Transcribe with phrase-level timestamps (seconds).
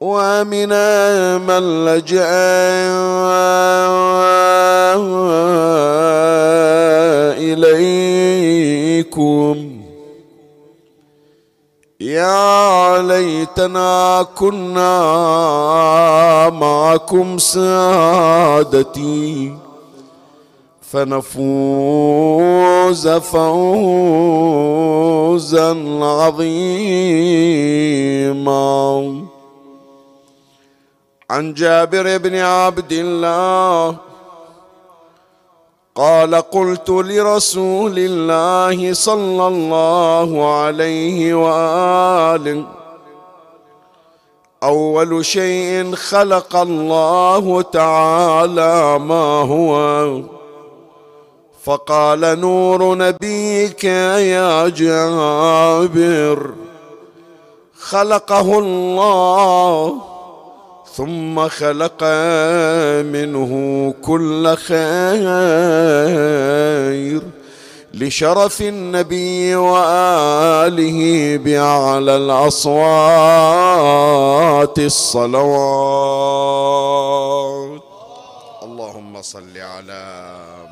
[0.00, 0.72] ومن
[1.46, 2.30] من لجأ
[8.40, 9.56] إليكم.
[12.00, 15.00] يا ليتنا كنا
[16.48, 18.90] معكم سادتي
[20.92, 22.28] فنفوز
[23.08, 23.60] فوزا
[26.02, 26.90] عظيما.
[31.30, 33.96] عن جابر بن عبد الله
[35.94, 42.64] قال قلت لرسول الله صلى الله عليه وآله
[44.62, 50.20] أول شيء خلق الله تعالى ما هو؟
[51.64, 56.50] فقال نور نبيك يا جابر
[57.80, 60.09] خلقه الله
[61.00, 62.04] ثم خلق
[63.04, 63.52] منه
[64.04, 64.80] كل خير
[67.94, 71.00] لشرف النبي وآله
[71.36, 72.78] باعلى الأصوات
[74.78, 75.40] الصلوات.
[78.62, 80.04] اللهم صل على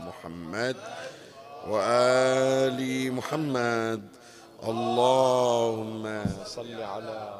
[0.06, 0.76] محمد
[1.70, 4.00] وآل محمد.
[4.68, 7.37] اللهم صل على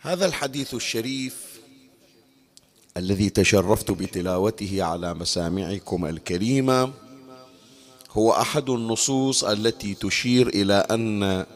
[0.00, 1.60] هذا الحديث الشريف
[2.96, 6.90] الذي تشرفت بتلاوته على مسامعكم الكريمة
[8.12, 11.46] هو أحد النصوص التي تشير إلى أن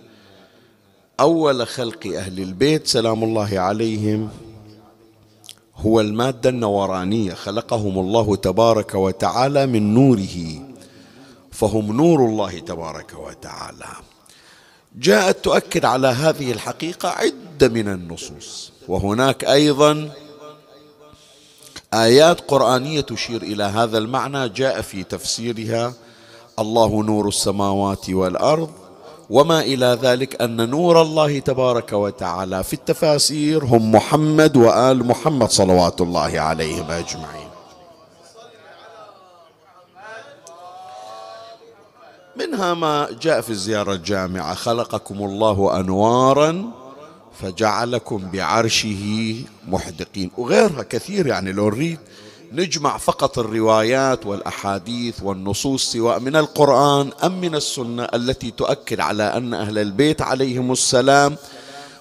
[1.20, 4.30] أول خلق أهل البيت سلام الله عليهم
[5.76, 7.34] هو المادة النورانية.
[7.34, 10.68] خلقهم الله تبارك وتعالى من نوره
[11.50, 14.11] فهم نور الله تبارك وتعالى.
[14.96, 18.72] جاءت تؤكد على هذه الحقيقة عدة من النصوص.
[18.88, 20.10] وهناك أيضا
[21.94, 25.92] آيات قرآنية تشير إلى هذا المعنى جاء في تفسيرها
[26.58, 28.70] الله نور السماوات والأرض
[29.30, 36.00] وما إلى ذلك أن نور الله تبارك وتعالى في التفاسير هم محمد وآل محمد صلوات
[36.00, 37.51] الله عليهم أجمعين.
[42.62, 44.54] ما جاء في الزيارة الجامعة.
[44.54, 46.70] خلقكم الله أنوارا
[47.40, 49.04] فجعلكم بعرشه
[49.68, 50.30] محدقين.
[50.38, 51.98] وغيرها كثير يعني لو نريد
[52.52, 59.54] نجمع فقط الروايات والأحاديث والنصوص سواء من القرآن أم من السنة التي تؤكد على أن
[59.54, 61.36] أهل البيت عليهم السلام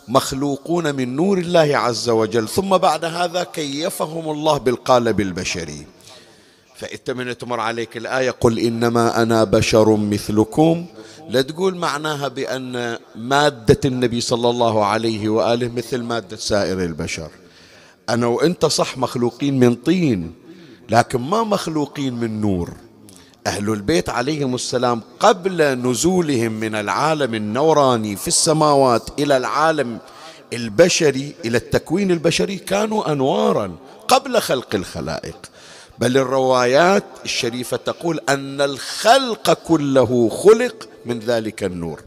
[0.07, 2.47] مخلوقون من نور الله عز وجل.
[2.47, 5.87] ثم بعد هذا كيفهم الله بالقالب البشري.
[6.81, 10.85] فإنت من تمر عليك الآية قل إنما أنا بشر مثلكم.
[11.29, 17.29] لا تقول معناها بأن مادة النبي صلى الله عليه وآله مثل مادة سائر البشر.
[18.09, 20.33] أنا وأنت صح مخلوقين من طين
[20.89, 22.73] لكن ما مخلوقين من نور.
[23.47, 29.97] أهل البيت عليهم السلام قبل نزولهم من العالم النوراني في السماوات إلى العالم
[30.53, 33.75] البشري إلى التكوين البشري كانوا أنوارا
[34.07, 35.37] قبل خلق الخلائق.
[36.01, 42.01] بل الروايات الشريفة تقول أن الخلق كله خلق من ذلك النور.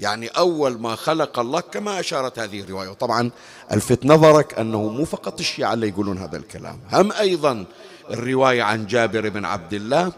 [0.00, 2.88] يعني أول ما خلق الله كما أشارت هذه الرواية.
[2.88, 3.30] وطبعا
[3.72, 6.78] ألفت نظرك أنه مو فقط الشيعة اللي يقولون هذا الكلام.
[6.92, 7.64] هم أيضا
[8.10, 10.12] الرواية عن جابر بن عبد الله.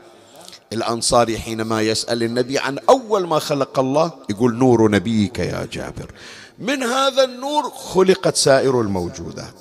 [0.73, 6.13] الأنصاري حينما يسأل النبي عن أول ما خلق الله يقول نور نبيك يا جابر.
[6.59, 9.55] من هذا النور خلقت سائر الموجودات.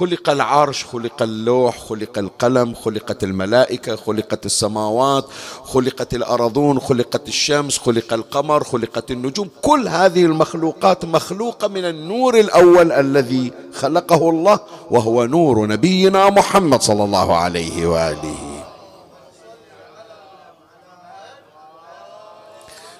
[0.00, 5.24] خلق العرش خلق اللوح خلق القلم خلقت الملائكة خلقت السماوات
[5.64, 9.48] خلقت الأرضون خلقت الشمس خلق القمر خلقت النجوم.
[9.62, 14.60] كل هذه المخلوقات مخلوقة من النور الأول الذي خلقه الله
[14.90, 18.64] وهو نور نبينا محمد صلى الله عليه وآله.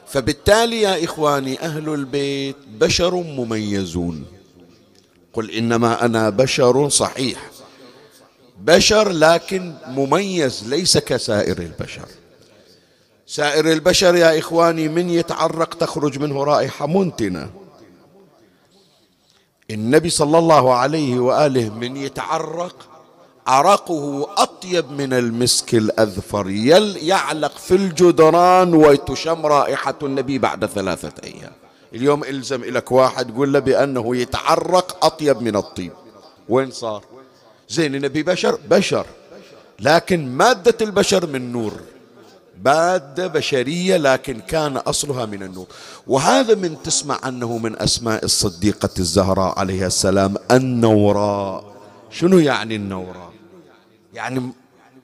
[0.06, 4.39] فبالتالي يا إخواني أهل البيت بشر مميزون.
[5.32, 7.50] قل إنما أنا بشر صحيح.
[8.60, 12.06] بشر لكن مميز ليس كسائر البشر.
[13.26, 17.50] سائر البشر يا إخواني من يتعرق تخرج منه رائحة منتنة.
[19.70, 22.76] النبي صلى الله عليه وآله من يتعرق
[23.46, 26.50] عرقه أطيب من المسك الأذفر.
[27.02, 31.52] يعلق في الجدران وتشم رائحة النبي بعد ثلاثة أيام.
[31.94, 35.92] اليوم إلزم لك واحد قول له بأنه يتعرق أطيب من الطيب.
[36.48, 37.04] وين صار؟
[37.68, 39.06] زين النبي بشر؟ بشر.
[39.80, 41.72] لكن مادة البشر من نور.
[42.64, 45.66] مادة بشرية لكن كان أصلها من النور.
[46.06, 51.64] وهذا من تسمع أنه من أسماء الصديقة الزهراء عليها السلام النوراء.
[52.10, 53.30] شنو يعني النوراء؟
[54.14, 54.52] يعني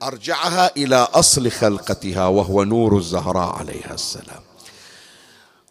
[0.03, 4.46] أرجعها إلى أصل خلقتها وهو نور الزهراء عليها السلام.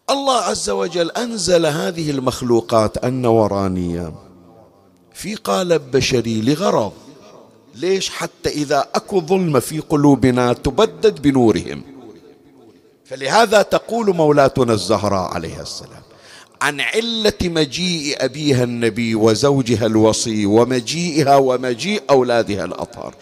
[0.09, 4.13] الله عز وجل أنزل هذه المخلوقات النورانية
[5.13, 6.91] في قالب بشري لغرض.
[7.75, 11.83] ليش؟ حتى إذا أكو ظلمه في قلوبنا تبدد بنورهم.
[13.05, 16.01] فلهذا تقول مولاتنا الزهراء عليها السلام
[16.61, 23.15] عن علة مجيء أبيها النبي وزوجها الوصي ومجيئها ومجيء أولادها الأطهار.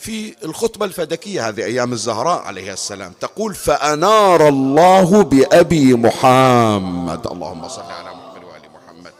[0.00, 7.26] في الخطبة الفدكية هذه أيام الزهراء عليه السلام تقول فأنار الله بأبي محمد.
[7.26, 9.12] اللهم صل على محمد وآل محمد.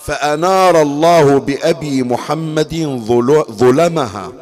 [0.00, 3.02] فأنار الله بأبي محمد
[3.50, 4.32] ظلمها.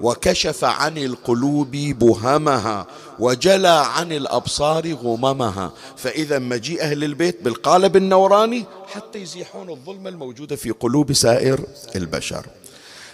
[0.00, 2.86] وكشف عن القلوب بهمها
[3.18, 5.72] وجلى عن الأبصار غممها.
[5.96, 11.60] فإذا مجيء أهل البيت بالقالب النوراني حتى يزيحون الظلمة الموجودة في قلوب سائر
[11.96, 12.46] البشر.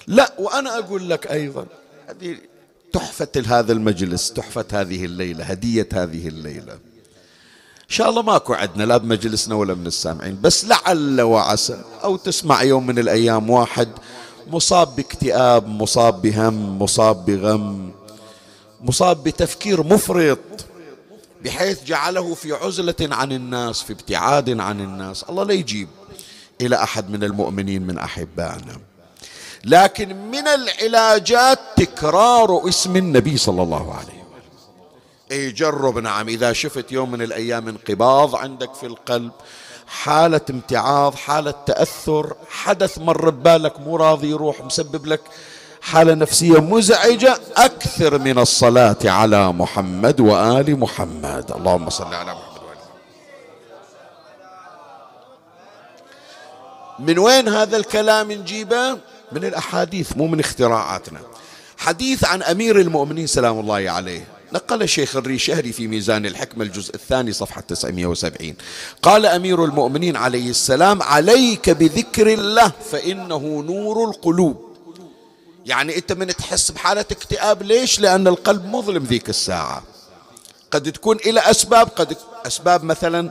[0.07, 1.67] لا وأنا أقول لك أيضا
[2.09, 2.37] هذه
[2.93, 6.73] تحفة هذا المجلس تحفة هذه الليلة هدية هذه الليلة.
[7.85, 12.63] إن شاء الله ماكو عندنا لا بمجلسنا ولا من السامعين بس لعل وعسى أو تسمع
[12.63, 13.89] يوم من الأيام واحد
[14.47, 17.93] مصاب باكتئاب مصاب بهم مصاب بغم
[18.81, 20.39] مصاب بتفكير مفرط
[21.45, 25.23] بحيث جعله في عزلة عن الناس في ابتعاد عن الناس.
[25.23, 25.89] الله لا يجيب
[26.61, 28.81] إلى أحد من المؤمنين من أحبائنا.
[29.65, 34.25] لكن من العلاجات تكرار اسم النبي صلى الله عليه وسلم.
[35.33, 39.33] إي جرب نعم إذا شفت يوم من الأيام انقباض عندك في القلب
[39.87, 45.21] حالة امتعاض حالة تأثر حدث مر ببالك مو راضي يروح مسبب لك
[45.83, 51.53] حالة نفسية مزعجة أكثر من الصلاة على محمد وآل محمد.
[51.53, 52.77] اللهم صل على محمد وآل
[56.99, 57.09] محمد.
[57.09, 58.99] من وين هذا الكلام نجيبه؟
[59.33, 61.21] من الأحاديث مو من اختراعاتنا.
[61.79, 64.34] حديث عن أمير المؤمنين سلام الله عليه.
[64.55, 68.55] نقل الشيخ الريشهري في ميزان الحكمة الجزء الثاني صفحة 970
[69.03, 74.57] قال أمير المؤمنين عليه السلام عليك بذكر الله فإنه نور القلوب.
[75.67, 79.83] يعني أنت من تحس بحالة اكتئاب ليش؟ لأن القلب مظلم ذيك الساعة.
[80.71, 83.31] قد تكون إلى أسباب قد أسباب مثلا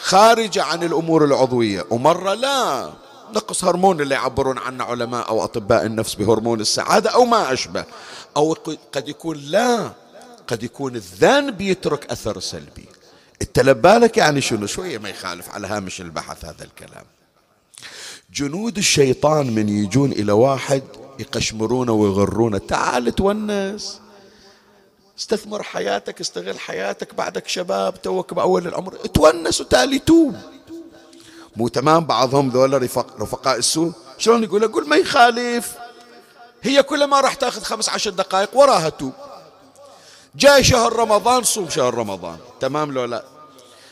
[0.00, 1.84] خارجة عن الأمور العضوية.
[1.90, 2.90] ومرة لا
[3.34, 7.84] نقص هرمون اللي يعبرون عنه علماء أو أطباء النفس بهرمون السعادة أو ما أشبه.
[8.36, 8.56] أو
[8.92, 9.92] قد يكون لا
[10.48, 12.88] قد يكون الذنب يترك أثر سلبي.
[13.42, 17.04] انت لبالك يعني شنو؟ شوية ما يخالف على هامش البحث هذا الكلام.
[18.32, 20.82] جنود الشيطان من يجون إلى واحد
[21.18, 22.58] يقشمرونه ويغرونه.
[22.58, 24.00] تعال تونس.
[25.18, 27.14] استثمر حياتك استغل حياتك.
[27.14, 28.94] بعدك شباب توك بأول العمر.
[28.94, 30.36] تونس وتالي توب
[31.56, 33.92] مو تمام؟ بعضهم ذولا رفق رفقاء السوء.
[34.18, 35.74] شلون يقول؟ أقول ما يخالف.
[36.62, 39.12] هي كل ما راح تأخذ خمس عشر دقائق وراها توب
[40.36, 42.36] جاي شهر رمضان صوم شهر رمضان.
[42.60, 43.24] تمام لو لا؟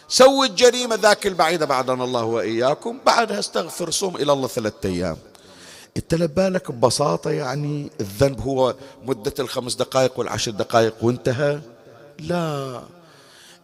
[0.09, 5.17] سوي الجريمة ذاك البعيدة بعدنا الله وإياكم بعدها استغفر صوم إلى الله ثلاثة أيام.
[5.97, 8.75] انت لبالك ببساطة يعني الذنب هو
[9.05, 11.61] مدة الخمس دقائق والعشر دقائق وانتهى؟
[12.19, 12.81] لا.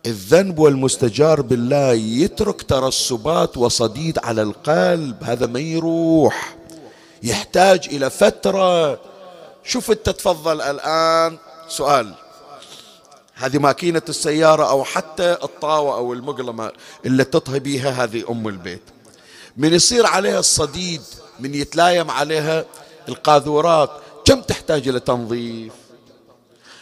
[0.07, 6.57] الذنب والمستجار بالله يترك ترسبات وصديد على القلب هذا ما يروح.
[7.23, 8.99] يحتاج إلى فترة.
[9.65, 11.39] شوف أنت تفضل الآن.
[11.69, 12.15] سؤال.
[13.43, 16.73] هذه ماكينة السيارة أو حتى الطاوة أو المقلمة
[17.07, 18.83] اللي تطهي بيها هذه أم البيت.
[19.57, 21.03] من يصير عليها الصديد
[21.41, 22.65] من يتلايم عليها
[23.09, 23.91] القاذورات.
[24.25, 25.73] كم تحتاج إلى تنظيف؟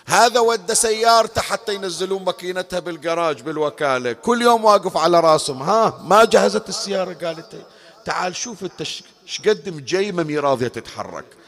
[0.07, 4.13] هذا ود سيارته حتى ينزلون ماكينتها بالجراج بالوكالة.
[4.13, 5.63] كل يوم واقف على راسهم.
[5.63, 7.67] ها ما جهزت السيارة؟ قالت
[8.05, 9.03] تعال شوف انت إيش
[9.47, 11.40] قد مجيمة مي راضية تتحرك.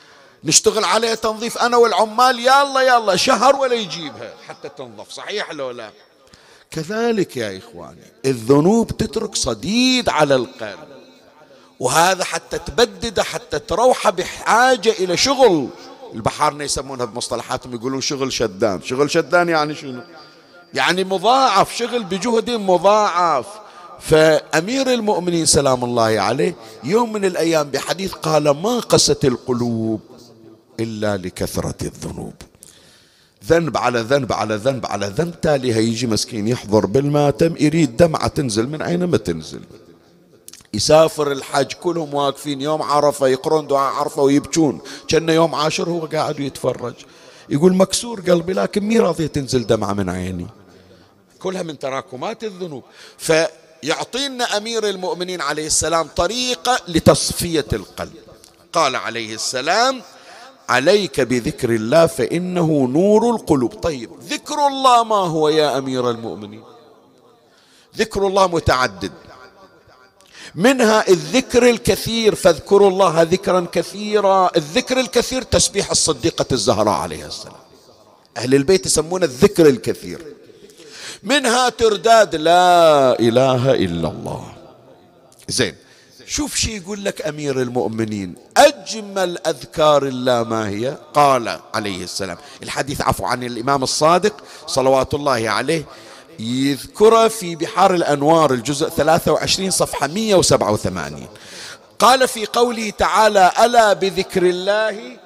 [0.45, 5.91] نشتغل عليها تنظيف أنا والعمال يلا يلا شهر ولا يجيبها حتى تنظف صحيح لو لا؟
[6.71, 10.79] كذلك يا إخواني الذنوب تترك صديد على القلب.
[11.81, 15.69] وهذا حتى تبدد حتى تروح بحاجة إلى شغل.
[16.15, 18.83] البحارنا يسمونها بمصطلحاتهم يقولون شغل شدان.
[18.83, 20.03] شغل شدان يعني شنو؟
[20.75, 23.47] يعني مضاعف شغل بجهد مضاعف.
[24.01, 30.01] فأمير المؤمنين سلام الله عليه يوم من الأيام بحديث قال ما قست القلوب
[30.81, 32.35] إلا لكثرة الذنوب.
[33.47, 38.69] ذنب على ذنب على ذنب على ذنب تالي هيجي مسكين يحضر بالماتم يريد دمعة تنزل
[38.69, 39.61] من أين ما تنزل.
[40.75, 44.81] يسافر الحج كلهم واقفين يوم عرفة يقرون دعاء عرفة ويبكون.
[45.09, 46.95] كان يوم عاشر هو قاعد يتفرج.
[47.49, 50.47] يقول مكسور قلبي لكن مي راضية تنزل دمعة من عيني.
[51.39, 52.83] كلها من تراكمات الذنوب.
[53.19, 58.13] فيعطينا أمير المؤمنين عليه السلام طريقة لتصفية القلب.
[58.73, 60.03] قال عليه السلام
[60.69, 63.75] عليك بذكر الله فإنه نور القلوب.
[63.75, 66.63] طيب ذكر الله ما هو يا أمير المؤمنين؟
[67.97, 69.13] ذكر الله متعدد.
[70.55, 74.51] منها الذكر الكثير فاذكروا الله ذكرا كثيرا.
[74.57, 77.63] الذكر الكثير تسبيح الصديقة الزهراء عليها السلام.
[78.37, 80.35] أهل البيت يسمونه الذكر الكثير.
[81.23, 84.53] منها ترداد لا إله إلا الله.
[85.49, 85.75] زين
[86.27, 92.37] شوف شي يقول لك أمير المؤمنين أجمل أذكار الله ما هي؟ قال عليه السلام.
[92.63, 94.35] الحديث عفوا عن الإمام الصادق
[94.67, 95.85] صلوات الله عليه
[96.39, 101.27] يذكره في بحار الأنوار الجزء 23 صفحة 187
[101.99, 105.17] قال في قوله تعالى ألا بذكر الله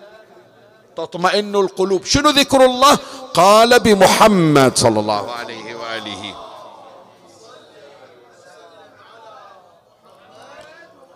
[0.96, 2.04] تطمئن القلوب.
[2.04, 2.98] شنو ذكر الله؟
[3.34, 6.45] قال بمحمد صلى الله عليه وآله.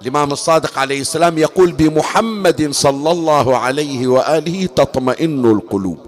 [0.02, 5.98] الإمام الصادق عليه السلام يقول بمحمد صلى الله عليه وآله تطمئن القلوب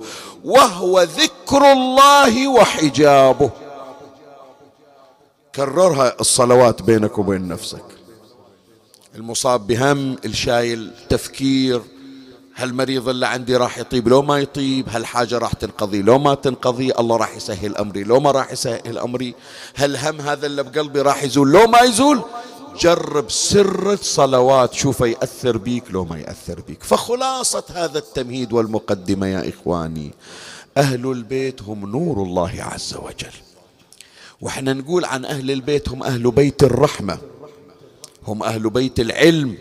[0.45, 3.51] وهو ذكر الله وحجابه.
[5.55, 7.85] كررها الصلوات بينك وبين نفسك.
[9.15, 11.83] المصاب بهم الشايل تفكير
[12.55, 16.35] هل مريض اللي عندي راح يطيب؟ لو ما يطيب هل حاجة راح تنقضي؟ لو ما
[16.35, 18.05] تنقضي الله راح يسهل أمري.
[18.05, 19.35] لو ما راح يسهل أمري
[19.75, 22.23] هل هم هذا اللي بقلبي راح يزول؟ لو ما يزول
[22.79, 26.83] جرب سر الصلوات شوف يأثر بيك لو ما يأثر بيك.
[26.83, 30.11] فخلاصة هذا التمهيد والمقدمة يا إخواني
[30.77, 33.35] أهل البيت هم نور الله عز وجل.
[34.41, 37.19] وإحنا نقول عن أهل البيت هم أهل بيت الرحمة
[38.27, 39.59] هم أهل بيت العلم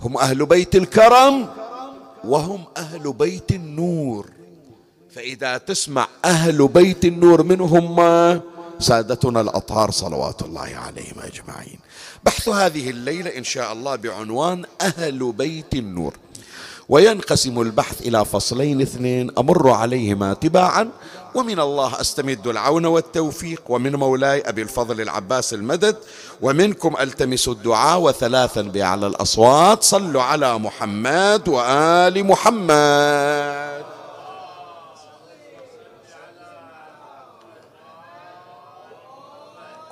[0.00, 1.48] هم أهل بيت الكرم
[2.24, 4.26] وهم أهل بيت النور.
[5.10, 7.96] فإذا تسمع أهل بيت النور منهم
[8.78, 11.78] سادتنا الأطهار صلوات الله عليهم أجمعين.
[12.24, 16.14] بحث هذه الليلة إن شاء الله بعنوان أهل بيت النور.
[16.88, 20.90] وينقسم البحث إلى فصلين اثنين أمر عليهما تباعا
[21.34, 25.96] ومن الله أستمد العون والتوفيق ومن مولاي أبي الفضل العباس المدد
[26.42, 29.82] ومنكم ألتمس الدعاء وثلاثا بأعلى الأصوات.
[29.82, 33.84] صلوا على محمد وآل محمد.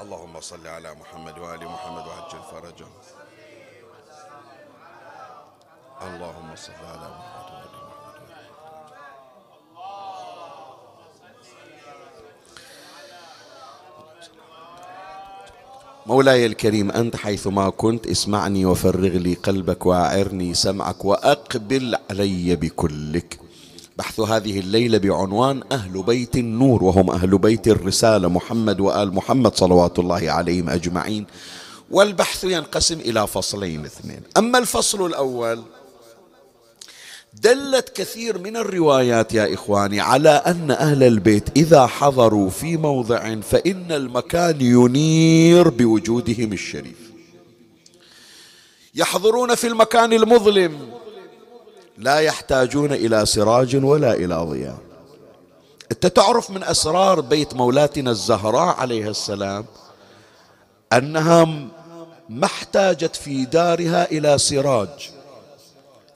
[0.01, 2.87] اللهم صل على محمد وآل محمد وعجل فرجه
[6.67, 7.69] على محمد
[16.07, 23.39] مولاي الكريم أنت حيثما كنت اسمعني وفرغ لي قلبك وأعرني سمعك وأقبل علي بكلك.
[23.99, 29.99] بحث هذه الليلة بعنوان أهل بيت النور وهم أهل بيت الرسالة محمد وآل محمد صلوات
[29.99, 31.27] الله عليهم أجمعين.
[31.91, 34.21] والبحث ينقسم إلى فصلين اثنين.
[34.37, 35.63] أما الفصل الأول
[37.35, 43.93] دلت كثير من الروايات يا إخواني على أن أهل البيت إذا حضروا في موضع فإن
[43.93, 47.13] المكان ينير بوجودهم الشريف.
[48.95, 50.91] يحضرون في المكان المظلم.
[51.99, 54.79] لا يحتاجون إلى سراج ولا إلى ضياء.
[55.93, 59.65] أنت تعرف من أسرار بيت مولاتنا الزهراء عليها السلام
[60.93, 61.45] أنها
[62.29, 65.18] ما احتاجت في دارها إلى سراج.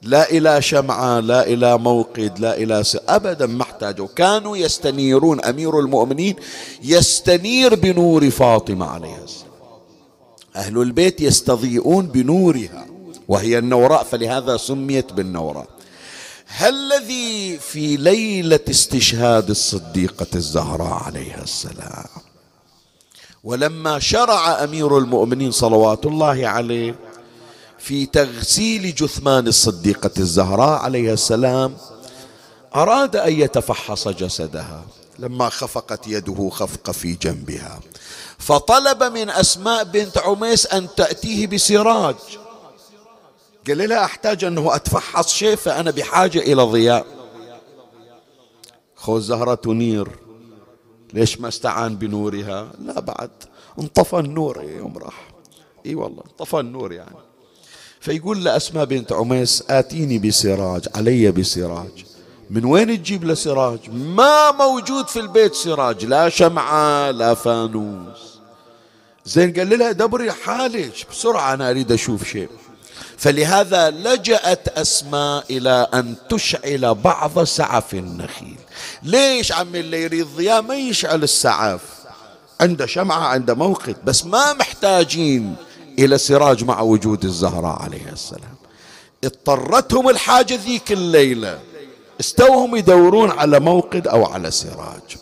[0.03, 2.97] لا إلى شمعة لا إلى موقد لا إلى س...
[3.09, 4.09] أبدا ما احتاجوا.
[4.17, 6.37] كانوا يستنيرون أمير المؤمنين
[6.83, 9.53] يستنير بنور فاطمة عليها السلام.
[10.57, 12.87] أهل البيت يستضيئون بنورها
[13.29, 15.67] وهي النوراء فلهذا سميت بالنوراء.
[16.47, 22.07] هل الذي في ليلة استشهاد الصديقة الزهراء عليها السلام.
[23.45, 26.95] ولما شرع أمير المؤمنين صلوات الله عليه
[27.83, 31.77] في تغسيل جثمان الصديقة الزهراء عليها السلام
[32.77, 34.85] أراد أن يتفحص جسدها.
[35.19, 37.81] لما خفقت يده خفقة في جنبها.
[38.39, 42.17] فطلب من أسماء بنت عميس أن تأتيه بسراج.
[43.69, 47.07] قال لها أحتاج أنه أتفحص شيء فأنا بحاجة إلى ضياء.
[48.97, 50.09] خو الزهرة تنير
[51.13, 53.31] ليش ما استعان بنورها؟ لا بعد.
[53.79, 55.29] انطفى النور يوم راح.
[55.87, 57.32] إي والله انطفى النور يعني.
[58.03, 62.05] فيقول لأسماء بنت عميس آتيني بسراج علي بسراج.
[62.51, 68.39] من وين تجيب له سراج؟ ما موجود في البيت سراج لا شمعة لا فانوس.
[69.25, 72.49] زين قال لها دبري حالك بسرعة أنا أريد أشوف شيء.
[73.19, 78.59] فلهذا لجأت أسماء إلى أن تشعل بعض سعف النخيل.
[79.03, 81.81] ليش عمي اللي يريد ضياء ما يشعل السعف؟
[82.61, 85.57] عنده شمعة عنده موقد بس ما محتاجين.
[85.99, 88.55] إلى سراج مع وجود الزهراء عليها السلام.
[89.25, 91.61] اضطرتهم الحاجة ذيك الليلة
[92.21, 95.17] استوهم يدورون على موقد أو على سراج.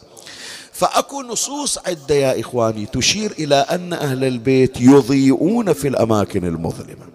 [0.72, 7.06] فأكو نصوص عدة يا إخواني تشير إلى أن أهل البيت يضيئون في الأماكن المظلمة.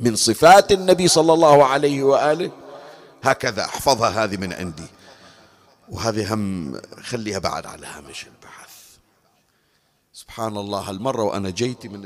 [0.00, 2.50] من صفات النبي صلى الله عليه وآله
[3.22, 4.86] هكذا احفظها هذه من عندي.
[5.88, 8.70] وهذه هم خليها بعد على هامش البحث.
[10.12, 12.04] سبحان الله هالمرة وأنا جيتي من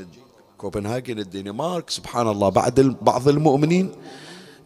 [0.57, 3.91] كوبنهاجن الدنمارك سبحان الله بعد بعض المؤمنين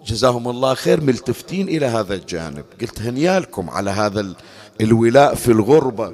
[0.06, 2.66] جزاهم الله خير ملتفتين إلى هذا الجانب.
[2.82, 4.34] قلت هنيالكم على هذا
[4.82, 6.14] الولاء في الغربة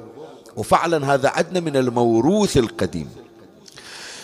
[0.56, 3.08] وفعلا هذا عدنا من الموروث القديم.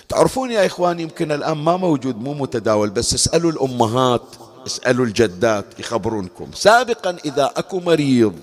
[0.08, 4.22] تعرفون يا إخوان يمكن الآن ما موجود مو متداول بس اسألوا الأمهات
[4.66, 6.46] اسألوا الجدات يخبرونكم.
[6.54, 8.34] سابقا إذا أكو مريض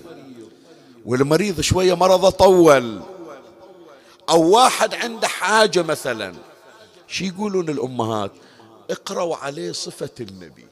[1.06, 3.00] والمريض شوية مرضه طول
[4.28, 6.32] أو واحد عنده حاجة مثلا
[7.08, 8.32] شي يقولون الأمهات
[8.90, 10.66] اقرأوا عليه صفة النبي.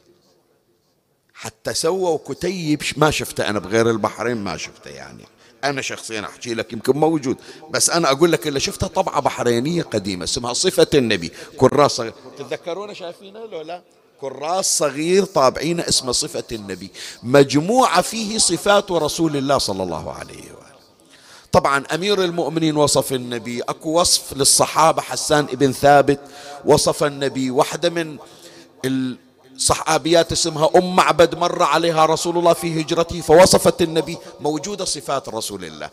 [1.35, 5.25] حتى سووا كتيب ما شفته أنا بغير البحرين ما شفته يعني.
[5.65, 7.37] أنا شخصيا أحكي لك يمكن موجود
[7.71, 11.33] بس أنا أقول لك اللي شفتها طبعة بحرينية قديمة اسمها صفة النبي.
[11.57, 12.03] كراس
[12.39, 13.83] تتذكرون شايفينها لو لا؟
[14.21, 16.91] كراس صغير طابعين اسمه صفة النبي.
[17.23, 20.66] مجموعة فيه صفات رسول الله صلى الله عليه وآله
[21.53, 26.21] طبعا أمير المؤمنين وصف النبي أكو وصف للصحابة حسان ابن ثابت
[26.65, 28.17] وصف النبي واحدة من
[29.57, 35.65] صحابيات اسمها أم معبد مر عليها رسول الله في هجرته فوصفت النبي موجودة صفات رسول
[35.65, 35.91] الله.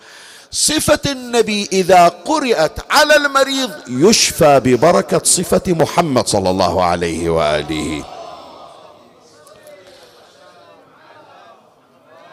[0.51, 8.05] صفة النبي إذا قرأت على المريض يشفى ببركة صفة محمد صلى الله عليه وآله.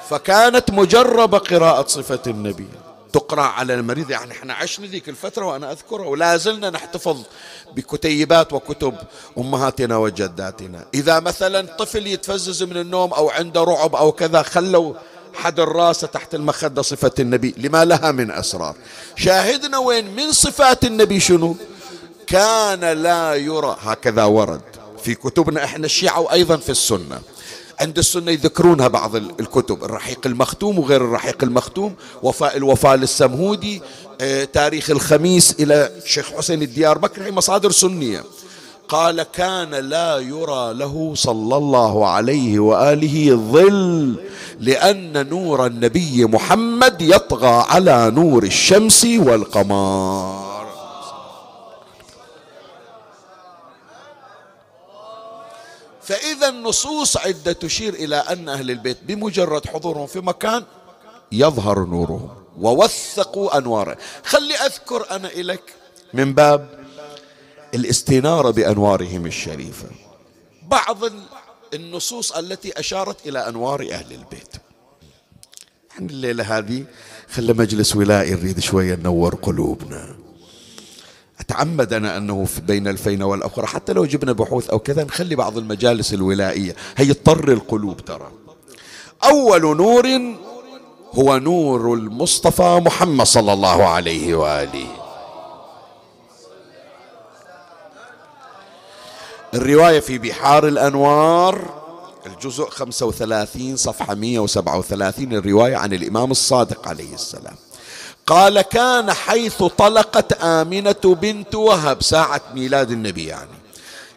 [0.08, 2.68] فكانت مجربة قراءة صفة النبي.
[3.12, 7.18] تقرأ على المريض يعني إحنا عشنا ذيك الفترة وأنا أذكرها ولا زلنا نحتفظ
[7.76, 8.94] بكتيبات وكتب
[9.38, 10.84] أمهاتنا وجداتنا.
[10.94, 14.94] إذا مثلا طفل يتفزز من النوم أو عنده رعب أو كذا خلوا
[15.34, 18.74] حد الراس تحت المخدة صفة النبي لما لها من أسرار.
[19.16, 21.56] شاهدنا وين؟ من صفات النبي شنو؟
[22.26, 23.76] كان لا يرى.
[23.80, 24.60] هكذا ورد
[25.02, 27.20] في كتبنا إحنا الشيعة وأيضا في السنة.
[27.80, 33.82] عند السنة يذكرونها بعض الكتب الرحيق المختوم وغير الرحيق المختوم وفاء الوفاء للسمهودي
[34.20, 38.24] آه، تاريخ الخميس إلى الشيخ حسين الديار بكر هي مصادر سنية.
[38.88, 44.16] قال كان لا يرى له صلى الله عليه وآله ظل
[44.60, 50.59] لأن نور النبي محمد يطغى على نور الشمس والقمر.
[56.10, 60.64] فإذا النصوص عدة تشير إلى أن أهل البيت بمجرد حضورهم في مكان
[61.32, 63.98] يظهر نورهم ووثقوا أنواره.
[64.24, 65.62] خلي أذكر أنا إليك
[66.14, 66.68] من باب
[67.74, 69.86] الاستنارة بأنوارهم الشريفة.
[70.62, 70.98] بعض
[71.74, 74.56] النصوص التي أشارت إلى أنوار أهل البيت.
[75.90, 76.84] يعني الليلة هذه
[77.32, 80.16] خلى مجلس ولائي نريد شوية ننور قلوبنا.
[81.40, 83.66] أتعمد أنا أنه بين الفينة والأخرى.
[83.66, 86.76] حتى لو جبنا بحوث أو كذا نخلي بعض المجالس الولائية.
[86.96, 88.30] هي تضر القلوب ترى.
[89.24, 90.06] أول نور
[91.12, 94.86] هو نور المصطفى محمد صلى الله عليه وآله.
[99.54, 101.80] الرواية في بحار الأنوار
[102.26, 107.56] الجزء 35 صفحة 137 الرواية عن الإمام الصادق عليه السلام.
[108.30, 112.02] قال كان حيث طلقت آمنة بنت وهب.
[112.02, 113.58] ساعة ميلاد النبي يعني.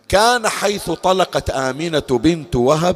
[0.09, 2.95] كان حيث طلقت آمنة بنت وهب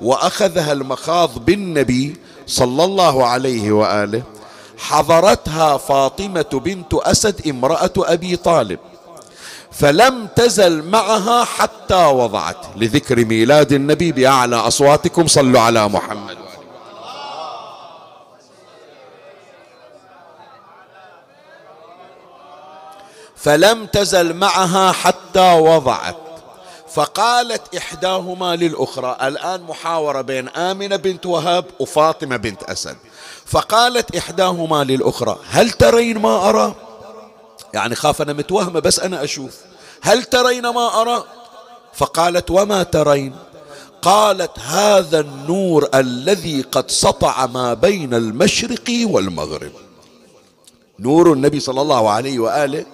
[0.00, 4.22] وأخذها المخاض بالنبي صلى الله عليه وآله
[4.78, 8.78] حضرتها فاطمة بنت أسد امرأة أبي طالب
[9.72, 12.66] فلم تزل معها حتى وضعت.
[12.76, 16.37] لذكر ميلاد النبي بأعلى أصواتكم صلوا على محمد.
[23.40, 26.16] فلم تزل معها حتى وضعت.
[26.94, 32.96] فقالت إحداهما للأخرى الآن محاورة بين آمنة بنت وهب وفاطمة بنت أسد.
[33.46, 36.74] فقالت إحداهما للأخرى هل ترين ما أرى؟
[37.74, 39.56] يعني خاف أنا متوهمة بس أنا أشوف.
[40.02, 41.24] هل ترين ما أرى؟
[41.94, 43.36] فقالت وما ترين؟
[44.02, 49.72] قالت هذا النور الذي قد سطع ما بين المشرق والمغرب.
[50.98, 52.86] نور النبي صلى الله عليه وآله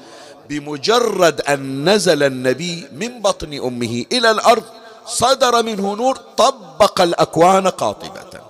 [0.48, 4.64] بمجرد أن نزل النبي من بطن أمه إلى الأرض
[5.06, 8.40] صدر منه نور طبق الأكوان قاطبة.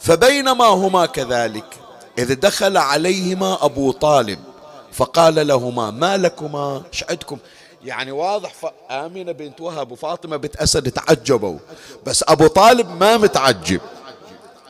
[0.00, 1.64] فبينما هما كذلك
[2.18, 4.38] إذ دخل عليهما أبو طالب
[4.92, 7.38] فقال لهما ما لكما؟ إيش عندكم
[7.84, 8.52] يعني واضح
[8.90, 11.58] آمنة بنت وهب وفاطمة بنت أسد تعجبوا
[12.06, 13.80] بس أبو طالب ما متعجب.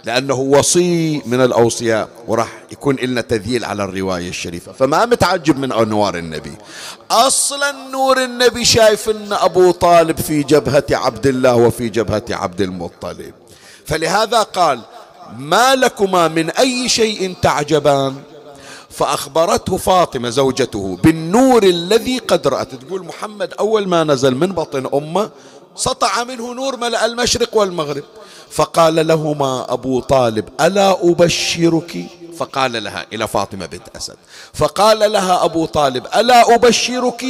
[0.05, 4.73] لأنه وصي من الأوصياء وراح يكون لنا تذييل على الرواية الشريفة.
[4.73, 6.53] فما متعجب من أنوار النبي.
[7.11, 13.35] أصلا نور النبي شايف أن أبو طالب في جبهة عبد الله وفي جبهة عبد المطلب.
[13.87, 14.81] فلهذا قال
[15.39, 18.15] ما لكما من أي شيء تعجبان؟
[18.91, 22.75] فأخبرته فاطمة زوجته بالنور الذي قد رأت.
[22.75, 25.31] تقول محمد أول ما نزل من بطن أمه
[25.77, 28.05] سطع منه نور ملأ المشرق والمغرب.
[28.51, 32.05] فقال لهما أبو طالب ألا أبشرك?
[32.37, 34.17] فقال لها إلى فاطمة بنت أسد
[34.55, 37.25] فقال لها أبو طالب ألا أبشرك?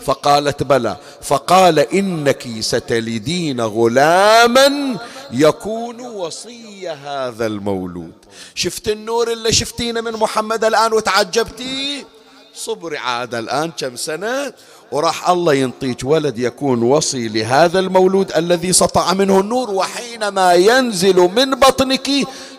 [0.00, 0.96] فقالت بلى.
[1.22, 4.98] فقال إنك ستلدين غلاما
[5.30, 8.12] يكون وصي هذا المولود.
[8.54, 12.04] شفت النور اللي شفتينه من محمد الآن وتعجبتي؟
[12.54, 14.52] صبري عاد الآن كم سنة
[14.92, 21.50] وراح الله ينطيك ولد يكون وصي لهذا المولود الذي سطع منه النور وحينما ينزل من
[21.50, 22.10] بطنك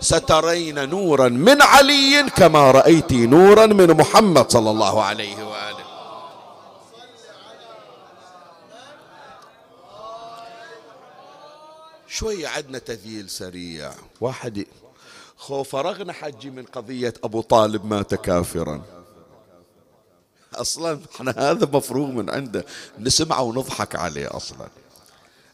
[0.01, 5.83] سترين نورا من علي كما رأيت نورا من محمد صلى الله عليه وآله.
[12.07, 13.91] شوية عدنا تذييل سريع.
[14.21, 14.65] واحد
[15.37, 19.02] خو فرغنا حجي من قضية أبو طالب مات كافرا.
[20.55, 22.65] أصلا إحنا هذا مفروغ من عنده.
[22.99, 24.67] نسمعه ونضحك عليه أصلا.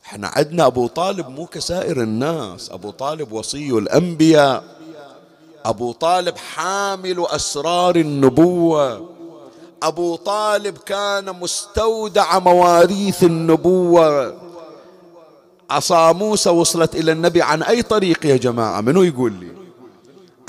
[0.05, 2.71] إحنا عندنا أبو طالب مو كسائر الناس.
[2.71, 4.63] أبو طالب وصي الأنبياء.
[5.65, 9.09] أبو طالب حامل أسرار النبوة.
[9.83, 14.37] أبو طالب كان مستودع مواريث النبوة.
[15.69, 19.58] عصا موسى وصلت إلى النبي عن أي طريق يا جماعة؟ منو يقول لي؟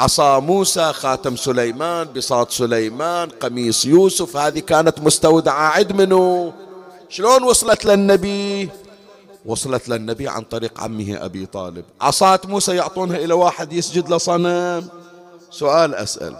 [0.01, 6.53] عصا موسى خاتم سليمان بساط سليمان قميص يوسف هذه كانت مستودعة عد منو؟
[7.09, 8.71] شلون وصلت للنبي؟
[9.47, 11.85] وصلت للنبي عن طريق عمه أبي طالب.
[12.01, 14.89] عصاة موسى يعطونها إلى واحد يسجد لصنم
[15.51, 16.37] سؤال أسأل.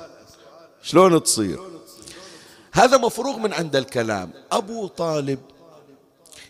[0.83, 1.59] شلون تصير؟
[2.73, 4.31] هذا مفروغ من عند الكلام.
[4.53, 5.39] أبو طالب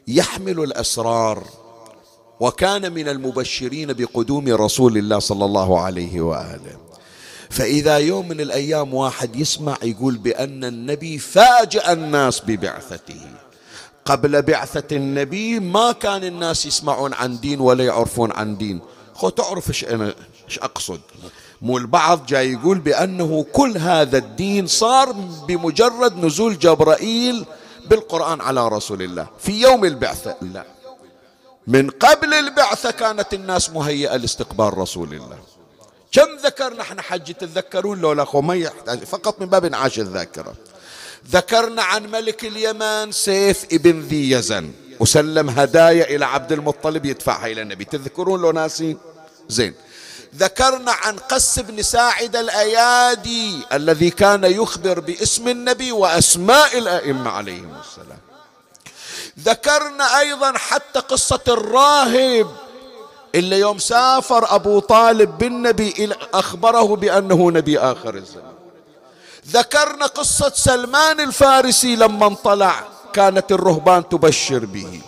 [0.09, 1.45] يحمل الأسرار
[2.41, 6.90] وكان من المبشرين بقدوم رسول الله صلى الله عليه وآله.
[7.51, 13.21] فإذا يوم من الأيام واحد يسمع يقول بأن النبي فاجأ الناس ببعثته.
[14.05, 18.81] قبل بعثة النبي ما كان الناس يسمعون عن دين ولا يعرفون عن دين.
[19.15, 20.15] خو تعرف إيش أنا
[20.49, 21.01] إيش أقصد؟
[21.63, 25.13] مو البعض جاي يقول بأنه كل هذا الدين صار
[25.49, 27.45] بمجرد نزول جبرائيل
[27.91, 30.37] بالقرآن على رسول الله في يوم البعثة.
[30.43, 30.65] لا.
[31.67, 35.39] من قبل البعثة كانت الناس مهيئة لاستقبال رسول الله.
[36.13, 40.55] كم ذكرنا إحنا حج تتذكرون لولا يحتاج فقط من باب انعاش الذاكرة.
[41.31, 44.73] ذكرنا عن ملك اليمن سيف ابن ذي يزن.
[45.01, 47.85] وسلم هدايا إلى عبد المطلب يدفعها إلى النبي.
[47.85, 48.99] تذكرون لو ناسين؟
[49.49, 49.75] زين.
[50.37, 58.19] ذكرنا عن قس بن ساعد الأيادي الذي كان يخبر باسم النبي وأسماء الأئمة عليهم السلام.
[59.41, 62.70] ذكرنا أيضا حتى قصة الراهب.
[63.35, 68.53] إلا يوم سافر أبو طالب بالنبي أخبره بأنه نبي آخر الزمان.
[69.49, 75.01] ذكرنا قصة سلمان الفارسي لما انطلع كانت الرهبان تبشر به.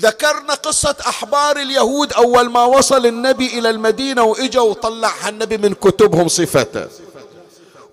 [0.00, 6.28] ذكرنا قصة أحبار اليهود أول ما وصل النبي إلى المدينة وإجا وطلعها النبي من كتبهم
[6.28, 6.86] صفته.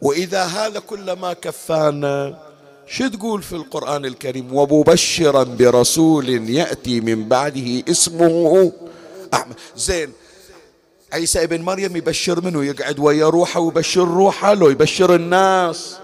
[0.01, 2.37] وإذا هذا كل ما كفانا
[2.87, 8.71] شو تقول في القرآن الكريم؟ ومبشرا برسول يأتي من بعده اسمه
[9.33, 10.11] أحمد زين.
[11.13, 15.95] عيسى ابن مريم يبشر منه يقعد ويا روحه ويبشر روحه لو يبشر الناس.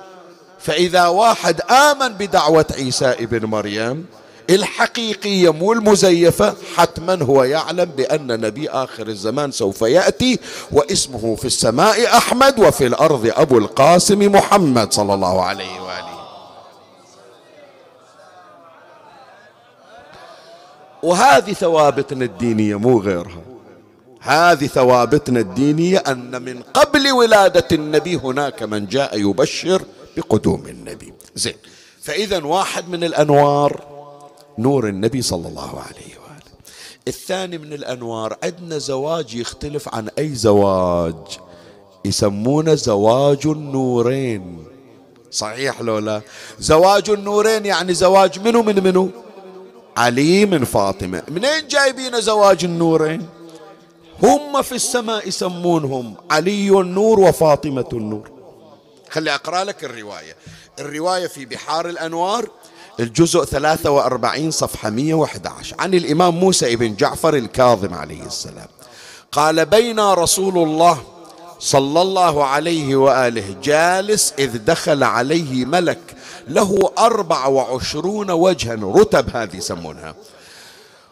[0.59, 4.05] فإذا واحد آمن بدعوة عيسى ابن مريم
[4.49, 10.39] الحقيقية مو المزيفة حتما هو يعلم بأن نبي آخر الزمان سوف يأتي
[10.71, 16.08] واسمه في السماء أحمد وفي الأرض أبو القاسم محمد صلى الله عليه وآله
[21.03, 23.41] وهذه ثوابتنا الدينية مو غيرها.
[24.21, 29.81] هذه ثوابتنا الدينية أن من قبل ولادة النبي هناك من جاء يبشر
[30.17, 31.13] بقدوم النبي.
[31.35, 31.53] زين.
[32.01, 33.83] فإذا واحد من الأنوار
[34.57, 36.51] نور النبي صلى الله عليه وآله.
[37.07, 41.15] الثاني من الأنوار عندنا زواج يختلف عن أي زواج.
[42.05, 44.65] يسمونه زواج النورين.
[45.31, 46.21] صحيح لو لا؟
[46.59, 49.09] زواج النورين يعني زواج منو من منو؟
[49.97, 51.23] علي من فاطمة.
[51.27, 53.27] منين جايبين زواج النورين؟
[54.23, 58.31] هم في السماء يسمونهم علي النور وفاطمة النور.
[59.09, 60.35] خلي أقرأ لك الرواية.
[60.79, 62.49] الرواية في بحار الأنوار
[62.99, 68.67] الجزء 43 صفحة 111 عن الإمام موسى بن جعفر الكاظم عليه السلام.
[69.31, 71.01] قال بين رسول الله
[71.59, 75.99] صلى الله عليه وآله جالس إذ دخل عليه ملك
[76.49, 80.15] له أربع وعشرون وجها رتب هذه يسمونها.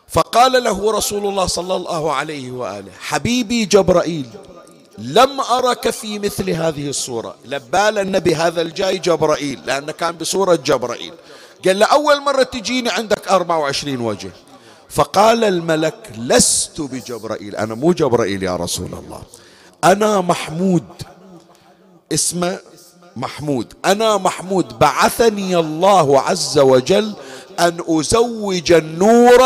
[0.07, 4.29] فقال له رسول الله صلى الله عليه وآله حبيبي جبرائيل
[4.97, 7.35] لم أرك في مثل هذه الصورة.
[7.45, 11.13] لبال النبي هذا الجاي جبرائيل لأنه كان بصورة جبرائيل.
[11.65, 14.31] قال له أول مرة تجيني عندك 24 وجه.
[14.89, 19.21] فقال الملك لست بجبرائيل أنا مو جبرائيل يا رسول الله
[19.83, 20.83] أنا محمود.
[22.13, 22.59] اسمه
[23.17, 23.73] محمود.
[23.85, 27.13] أنا محمود بعثني الله عز وجل
[27.59, 29.41] أن أزوج النور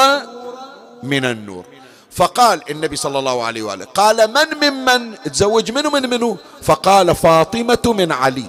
[1.04, 1.66] من النور.
[2.12, 7.86] فقال النبي صلى الله عليه وآله قال من ممن تزوج منه من منه فقال فاطمة
[7.86, 8.46] من علي.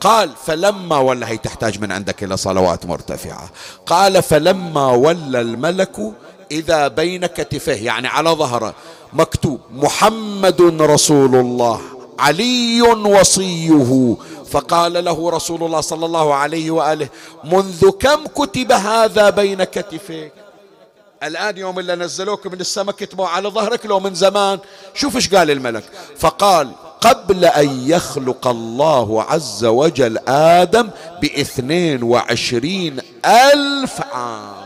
[0.00, 3.50] قال فلما ولا هي تحتاج من عندك إلى صلوات مرتفعة.
[3.86, 6.12] قال فلما ولى الملك
[6.50, 8.74] إذا بين كتفيه يعني على ظهره
[9.12, 11.95] مكتوب محمد رسول الله.
[12.18, 14.16] علي وصيه.
[14.50, 17.08] فقال له رسول الله صلى الله عليه وآله
[17.44, 20.32] منذ كم كتب هذا بين كتفيك؟
[21.22, 24.58] الآن يوم اللي نزلوك من السماء كتبوا على ظهرك لو من زمان.
[24.94, 25.84] شوف إيش قال الملك.
[26.18, 30.90] فقال قبل أن يخلق الله عز وجل آدم
[31.22, 34.65] بإثنين وعشرين ألف عام.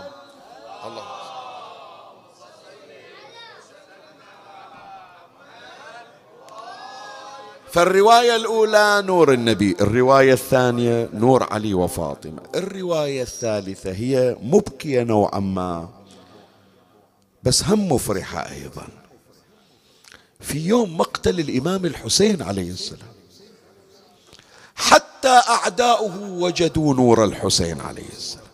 [7.73, 15.89] فالرواية الأولى نور النبي الرواية الثانية نور علي وفاطمة الرواية الثالثة هي مبكية نوعا ما
[17.43, 18.89] بس هم مفرحة أيضا.
[20.41, 23.11] في يوم مقتل الإمام الحسين عليه السلام
[24.75, 28.45] حتى أعداؤه وجدوا نور الحسين عليه السلام.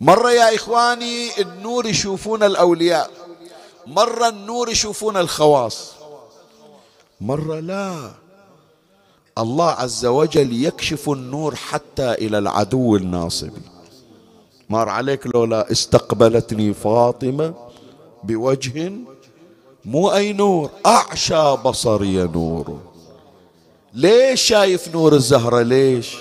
[0.00, 3.10] مرة يا إخواني النور يشوفون الأولياء
[3.86, 5.95] مرة النور يشوفون الخواص.
[7.20, 8.10] مرة لا.
[9.38, 13.60] الله عز وجل يكشف النور حتى إلى العدو الناصبي
[14.70, 17.54] مار عليك لولا استقبلتني فاطمة
[18.24, 18.92] بوجه
[19.84, 22.78] مو أي نور أعشى بصري نور.
[23.94, 26.16] ليش شايف نور الزهرة؟ ليش؟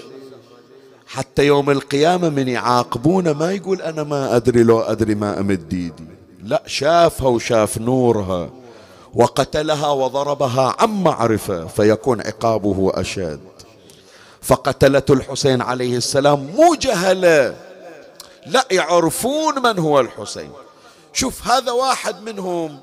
[1.07, 6.03] حتى يوم القيامة من يعاقبونه ما يقول أنا ما أدري لو أدري ما أمد ايدي
[6.43, 8.49] لا شافها وشاف نورها.
[9.15, 13.39] وقتلها وضربها عن معرفة فيكون عقابه أشد.
[14.41, 17.55] فقتلته الحسين عليه السلام مو جهلة.
[18.45, 20.51] لا يعرفون من هو الحسين.
[21.13, 22.79] شوف هذا واحد منهم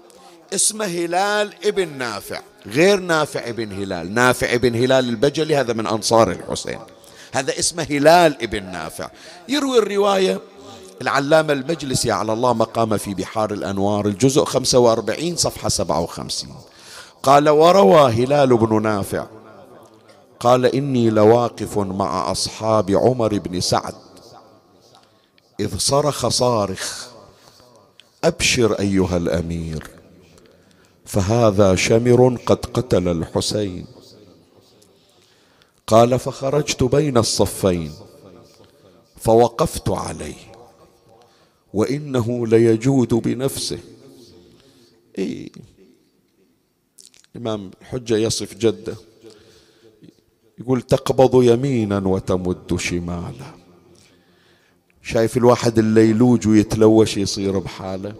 [0.55, 4.15] اسمه هلال ابن نافع غير نافع ابن هلال.
[4.15, 6.79] نافع ابن هلال البجلي هذا من أنصار الحسين.
[7.33, 9.11] هذا اسمه هلال ابن نافع.
[9.49, 10.41] يروي الرواية
[11.01, 16.55] العلامة المجلسي على الله مقام في بحار الأنوار الجزء 45 صفحة 57
[17.23, 19.27] قال وروى هلال بن نافع
[20.41, 23.95] قال إني لواقف مع أصحاب عمر بن سعد
[25.61, 27.07] إذ صرخ صارخ
[28.25, 29.91] أبشر أيها الأمير
[31.05, 33.87] فهذا شمر قد قتل الحسين.
[35.87, 37.93] قال فخرجت بين الصفين
[39.21, 40.52] فوقفت عليه
[41.75, 43.79] وإنه ليجود بنفسه.
[45.19, 45.49] إيه
[47.37, 48.97] الامام الحجه يصف جده.
[50.59, 53.55] يقول تقبض يمينا وتمد شمالا.
[55.03, 58.15] شايف الواحد اللي يلوج ويتلوش يصير بحاله.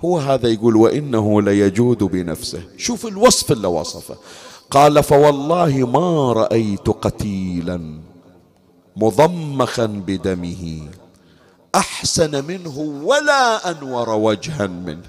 [0.00, 2.62] هو هذا يقول وإنه ليجود بنفسه.
[2.76, 4.16] شوف الوصف اللي وصفه.
[4.70, 8.00] قال فوالله ما رأيت قتيلا
[8.96, 10.88] مضمخا بدمه.
[11.74, 15.02] أحسن منه ولا أنور وجها منه.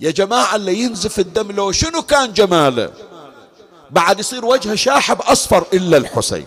[0.00, 2.90] يا جماعة اللي ينزف الدم لو شنو كان جماله؟
[3.90, 6.46] بعد يصير وجهه شاحب أصفر إلا الحسين.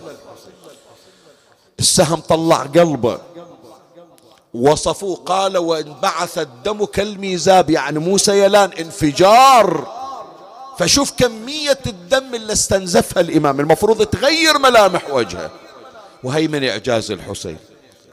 [1.78, 3.18] السهم طلع قلبه.
[4.54, 9.98] وصفوه قال وانبعث الدم كالميزاب يعني مو سيلان انفجار.
[10.78, 13.60] فشوف كمية الدم اللي استنزفها الإمام.
[13.60, 15.50] المفروض تغير ملامح وجهه.
[16.24, 17.58] وهي من إعجاز الحسين.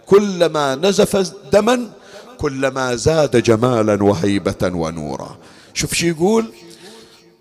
[0.06, 1.90] كلما نزف دما
[2.38, 5.38] كلما زاد جمالا وهيبة ونورا.
[5.74, 6.46] شوف شو يقول؟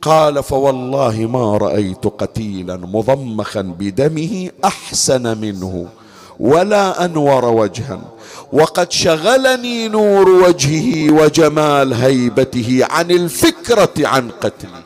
[0.03, 5.89] قال فوالله ما رأيت قتيلا مضمخا بدمه أحسن منه
[6.41, 8.01] ولا أنور وجها.
[8.53, 14.83] وقد شغلني نور وجهه وجمال هيبته عن الفكرة عن قتلي.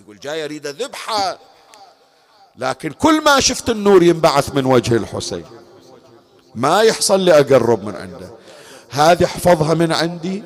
[0.00, 1.38] يقول جاي أريد ذبحة
[2.58, 5.44] لكن كل ما شفت النور ينبعث من وجه الحسين.
[6.54, 8.30] ما يحصل لي أقرب من عنده.
[8.90, 10.42] هذه احفظها من عندي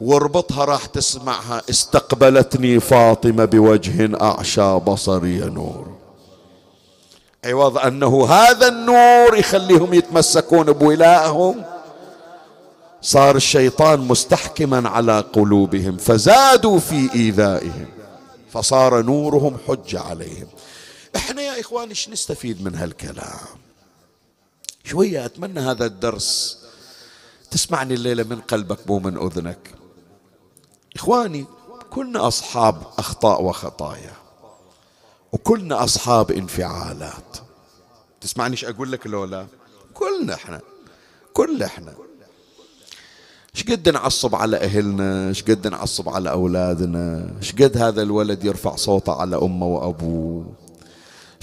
[0.00, 1.62] واربطها راح تسمعها.
[1.70, 5.96] استقبلتني فاطمة بوجه أعشى بصري نور.
[7.44, 11.64] عوض أنه هذا النور يخليهم يتمسكون بولائهم
[13.02, 17.86] صار الشيطان مستحكما على قلوبهم فزادوا في إيذائهم
[18.52, 20.46] فصار نورهم حجة عليهم.
[21.16, 23.65] إحنا يا إخواني إيش نستفيد من هالكلام؟
[24.86, 26.58] شوية أتمنى هذا الدرس.
[27.50, 29.74] تسمعني الليلة من قلبك مو من أذنك.
[30.96, 31.46] إخواني
[31.90, 34.12] كلنا أصحاب أخطاء وخطايا
[35.32, 37.36] وكلنا أصحاب انفعالات.
[38.20, 39.46] تسمعني أقول لك لولا؟
[39.94, 40.60] كلنا إحنا
[41.32, 41.94] كلنا إحنا.
[43.54, 48.76] إيش قد نعصب على أهلنا؟ إيش قد نعصب على أولادنا؟ إيش قد هذا الولد يرفع
[48.76, 50.46] صوته على أمه وأبوه؟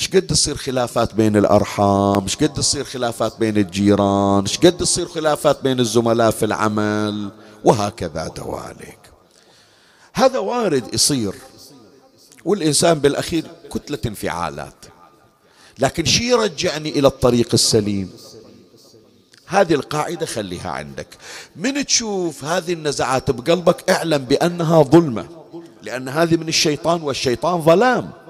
[0.03, 5.07] إيش قد تصير خلافات بين الأرحام إيش قد تصير خلافات بين الجيران إيش قد تصير
[5.07, 7.31] خلافات بين الزملاء في العمل
[7.63, 8.99] وهكذا دواليك
[10.13, 11.35] هذا وارد يصير
[12.45, 14.85] والإنسان بالأخير كتلة انفعالات.
[15.79, 18.11] لكن شي يرجعني إلى الطريق السليم؟
[19.45, 21.07] هذه القاعدة خليها عندك.
[21.55, 25.25] من تشوف هذه النزعات بقلبك اعلم بأنها ظلمة
[25.81, 28.22] لأن هذه من الشيطان والشيطان ظلام.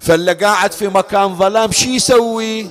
[0.00, 2.70] فاللي قاعد في مكان ظلام شي يسوي؟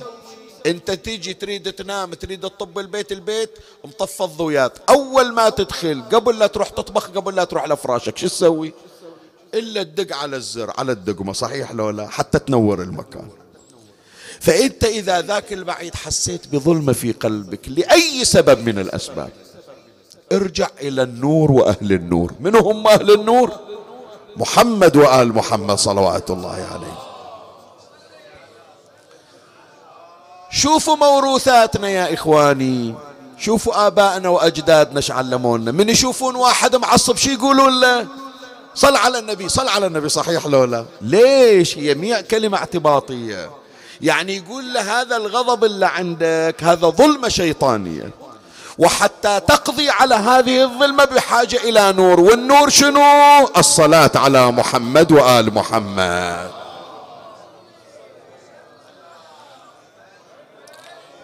[0.66, 3.50] انت تيجي تريد تنام تريد تطب البيت البيت
[3.84, 4.72] مطفى الضويات.
[4.88, 8.72] أول ما تدخل قبل لا تروح تطبخ قبل لا تروح لفراشك شو تسوي؟
[9.54, 13.28] إلا تدق على الزر على الدقمة صحيح لو لا حتى تنور المكان.
[14.40, 19.30] فأنت إذا ذاك البعيد حسيت بظلمه في قلبك لأي سبب من الأسباب.
[20.32, 22.32] ارجع إلى النور وأهل النور.
[22.40, 23.52] من هم أهل النور؟
[24.36, 27.07] محمد وآل محمد صلوات الله عليه.
[30.50, 32.94] شوفوا موروثاتنا يا إخواني.
[33.38, 35.72] شوفوا آبائنا وأجدادنا إيش علمونا.
[35.72, 38.06] من يشوفون واحد معصب شي يقولون له؟
[38.74, 43.50] صل على النبي صل على النبي صحيح لو لا؟ ليش هي كلمة اعتباطية؟
[44.00, 48.10] يعني يقول له هذا الغضب اللي عندك هذا ظلمة شيطانية.
[48.78, 52.20] وحتى تقضي على هذه الظلمة بحاجة إلى نور.
[52.20, 53.02] والنور شنو؟
[53.56, 56.50] الصلاة على محمد وآل محمد.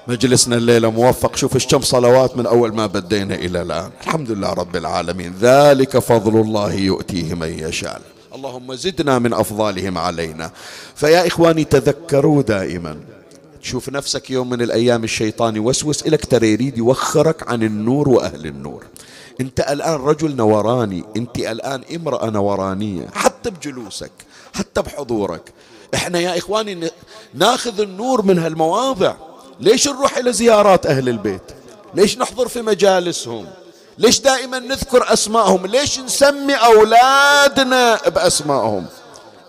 [0.09, 1.37] مجلسنا الليلة موفق.
[1.37, 3.91] شوف كم صلوات من أول ما بدينا إلى الآن.
[4.01, 5.35] الحمد لله رب العالمين.
[5.41, 8.01] ذلك فضل الله يؤتيه من يشاء.
[8.35, 10.51] اللهم زدنا من أفضالهم علينا.
[10.95, 12.97] فيا إخواني تذكروا دائما.
[13.63, 18.85] تشوف نفسك يوم من الأيام الشيطان يوسوس لك ترى يريد يوخرك عن النور وأهل النور.
[19.41, 21.05] أنت الآن رجل نوراني.
[21.17, 23.07] أنت الآن امرأة نورانية.
[23.15, 24.13] حتى بجلوسك
[24.55, 25.53] حتى بحضورك.
[25.95, 26.91] إحنا يا إخواني
[27.35, 29.15] ناخذ النور من هالمواضع.
[29.61, 31.43] ليش نروح إلى زيارات أهل البيت؟
[31.95, 33.47] ليش نحضر في مجالسهم؟
[33.99, 38.87] ليش دائما نذكر أسماءهم؟ ليش نسمي أولادنا بأسمائهم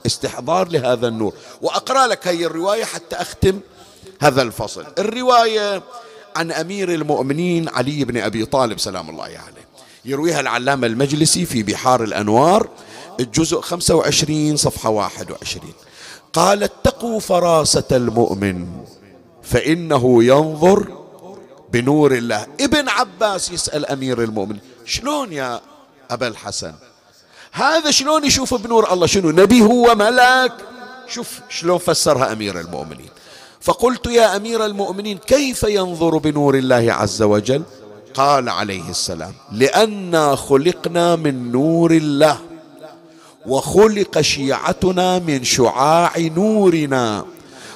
[0.05, 1.33] استحضار لهذا النور.
[1.61, 3.59] وأقرأ لك هي الرواية حتى أختم
[4.21, 4.85] هذا الفصل.
[4.99, 5.81] الرواية
[6.35, 9.65] عن أمير المؤمنين علي بن أبي طالب سلام الله عليه.
[10.05, 12.69] يرويها العلامة المجلسي في بحار الأنوار
[13.19, 15.73] الجزء 25 صفحة 21
[16.33, 18.67] قال اتقوا فراسة المؤمن.
[19.45, 20.87] فإنه ينظر
[21.73, 22.47] بنور الله.
[22.59, 25.61] ابن عباس يسأل أمير المؤمن شلون يا
[26.11, 26.73] أبا الحسن؟
[27.51, 30.51] هذا شلون يشوف بنور الله؟ شنو نبي هو ملاك
[31.07, 33.09] شوف شلون فسرها أمير المؤمنين.
[33.61, 37.63] فقلت يا أمير المؤمنين كيف ينظر بنور الله عز وجل؟
[38.13, 42.37] قال عليه السلام لأنا خلقنا من نور الله
[43.45, 47.25] وخلق شيعتنا من شعاع نورنا.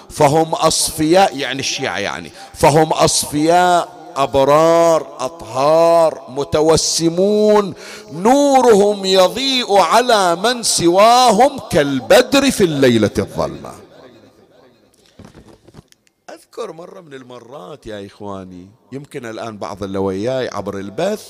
[0.09, 2.31] فهم أصفياء يعني الشيعة يعني.
[2.53, 7.73] فهم أصفياء أبرار أطهار متوسمون.
[8.11, 13.71] نورهم يضيء على من سواهم كالبدر في الليلة الظلمة.
[16.29, 21.27] أذكر مرة من المرات يا إخواني يمكن الآن بعض اللي وياي عبر البث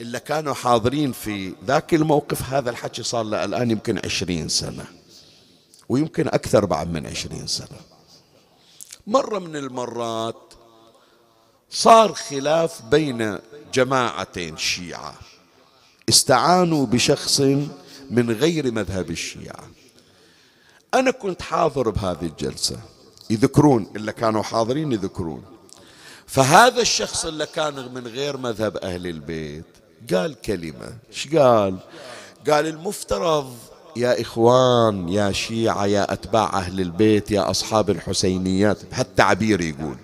[0.00, 4.84] إلا كانوا حاضرين في ذاك الموقف هذا الحكي صار له الآن يمكن عشرين سنة
[5.88, 7.93] ويمكن أكثر بعد من عشرين سنة.
[9.06, 10.54] مرة من المرات
[11.70, 13.38] صار خلاف بين
[13.74, 15.14] جماعتين شيعة.
[16.08, 17.40] استعانوا بشخص
[18.10, 19.68] من غير مذهب الشيعة.
[20.94, 22.80] أنا كنت حاضر بهذه الجلسة.
[23.30, 25.44] يذكرون اللي كانوا حاضرين يذكرون.
[26.26, 29.64] فهذا الشخص اللي كان من غير مذهب أهل البيت
[30.12, 30.98] قال كلمة.
[31.08, 31.78] إيش قال؟
[32.50, 33.56] قال المفترض
[33.96, 39.96] يا إخوان يا شيعة يا أتباع أهل البيت يا أصحاب الحسينيات بهالتعبير يقول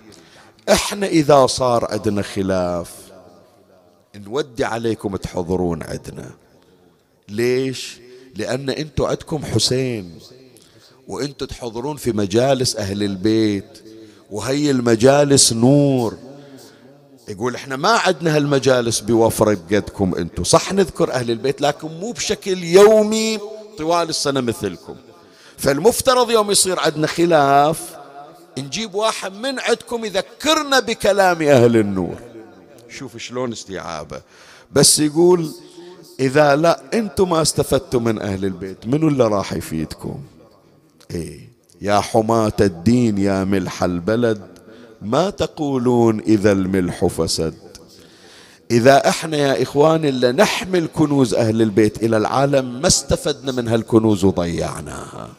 [0.69, 2.91] إحنا إذا صار عندنا خلاف
[4.15, 6.31] نودي عليكم تحضرون عندنا.
[7.29, 7.97] ليش؟
[8.35, 10.19] لأن أنتم عندكم حسين
[11.07, 13.83] وأنتم تحضرون في مجالس أهل البيت
[14.31, 16.17] وهي المجالس نور.
[17.27, 22.63] يقول إحنا ما عندنا هالمجالس بوفرة بقدكم أنتم صح نذكر أهل البيت لكن مو بشكل
[22.63, 23.39] يومي
[23.81, 24.95] طوال السنة مثلكم.
[25.57, 27.97] فالمفترض يوم يصير عندنا خلاف
[28.57, 32.15] نجيب واحد من عندكم يذكرنا بكلام أهل النور.
[32.89, 34.21] شوف شلون استيعابه.
[34.71, 35.51] بس يقول
[36.19, 40.23] إذا لا أنتم ما استفدتوا من أهل البيت منو اللي راح يفيدكم؟
[41.11, 41.49] إيه.
[41.81, 44.41] يا حماة الدين يا ملح البلد
[45.01, 47.70] ما تقولون إذا الملح فسد؟
[48.71, 54.23] إذا إحنا يا إخواني اللي نحمل كنوز أهل البيت إلى العالم ما استفدنا من هالكنوز
[54.23, 55.29] وضيعناها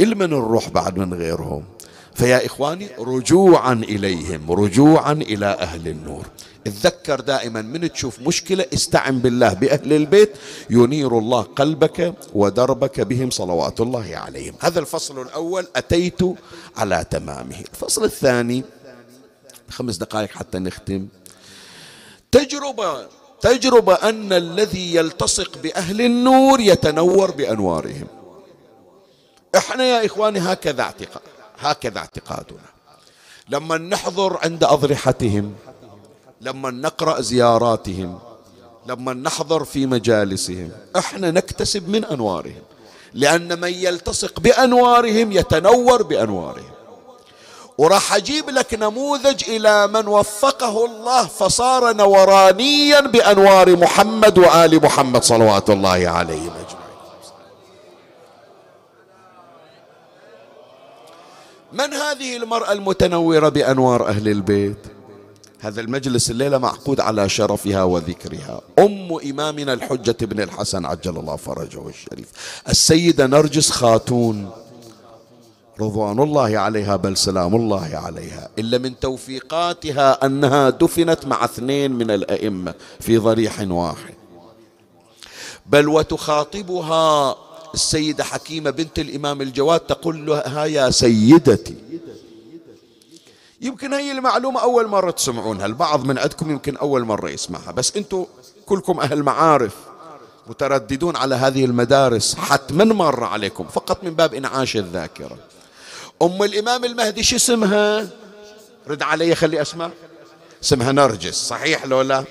[0.00, 1.64] إلمن نروح بعد من غيرهم.
[2.14, 6.26] فيا إخواني رجوعا إليهم رجوعا إلى أهل النور.
[6.64, 10.32] تذكر دائما من تشوف مشكلة استعن بالله بأهل البيت
[10.70, 14.54] ينير الله قلبك ودربك بهم صلوات الله عليهم.
[14.60, 16.20] هذا الفصل الأول أتيت
[16.76, 17.60] على تمامه.
[17.72, 18.64] الفصل الثاني
[19.70, 21.06] خمس دقائق حتى نختم.
[22.32, 23.06] تجربة
[23.40, 28.06] تجربة أن الذي يلتصق بأهل النور يتنور بأنوارهم.
[29.56, 31.22] إحنا يا إخواني هكذا اعتقاد
[31.58, 32.70] هكذا اعتقادنا.
[33.48, 35.54] لما نحضر عند أضرحتهم
[36.40, 38.18] لما نقرأ زياراتهم
[38.86, 42.62] لما نحضر في مجالسهم إحنا نكتسب من أنوارهم.
[43.14, 46.70] لأن من يلتصق بأنوارهم يتنور بأنوارهم.
[47.80, 55.70] وراح أجيب لك نموذج إلى من وفقه الله فصار نورانيا بأنوار محمد وآل محمد صلوات
[55.70, 56.90] الله عليهم أجمعين.
[61.72, 64.86] من هذه المرأة المتنورة بأنوار أهل البيت؟
[65.60, 68.60] هذا المجلس الليلة معقود على شرفها وذكرها.
[68.78, 72.28] أم إمامنا الحجة بن الحسن عجل الله فرجه الشريف.
[72.68, 74.50] السيدة نرجس خاتون.
[75.80, 78.48] رضوان الله عليها بل سلام الله عليها.
[78.58, 84.14] إلا من توفيقاتها أنها دفنت مع اثنين من الأئمة في ضريح واحد.
[85.66, 87.36] بل وتخاطبها
[87.74, 91.74] السيدة حكيمة بنت الإمام الجواد تقول لها يا سيدتي.
[93.60, 98.26] يمكن هي المعلومة أول مرة تسمعونها البعض من عندكم يمكن أول مرة يسمعها بس أنتم
[98.66, 99.76] كلكم أهل معارف
[100.46, 105.36] مترددون على هذه المدارس حتما مر عليكم فقط من باب إنعاش الذاكرة.
[106.22, 108.08] أم الإمام المهدي شو اسمها؟
[108.86, 109.90] رد علي خلي أسمع.
[110.62, 112.24] اسمها نرجس صحيح لو لا؟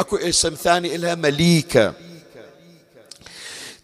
[0.00, 1.92] أكو اسم ثاني إلها مليكة.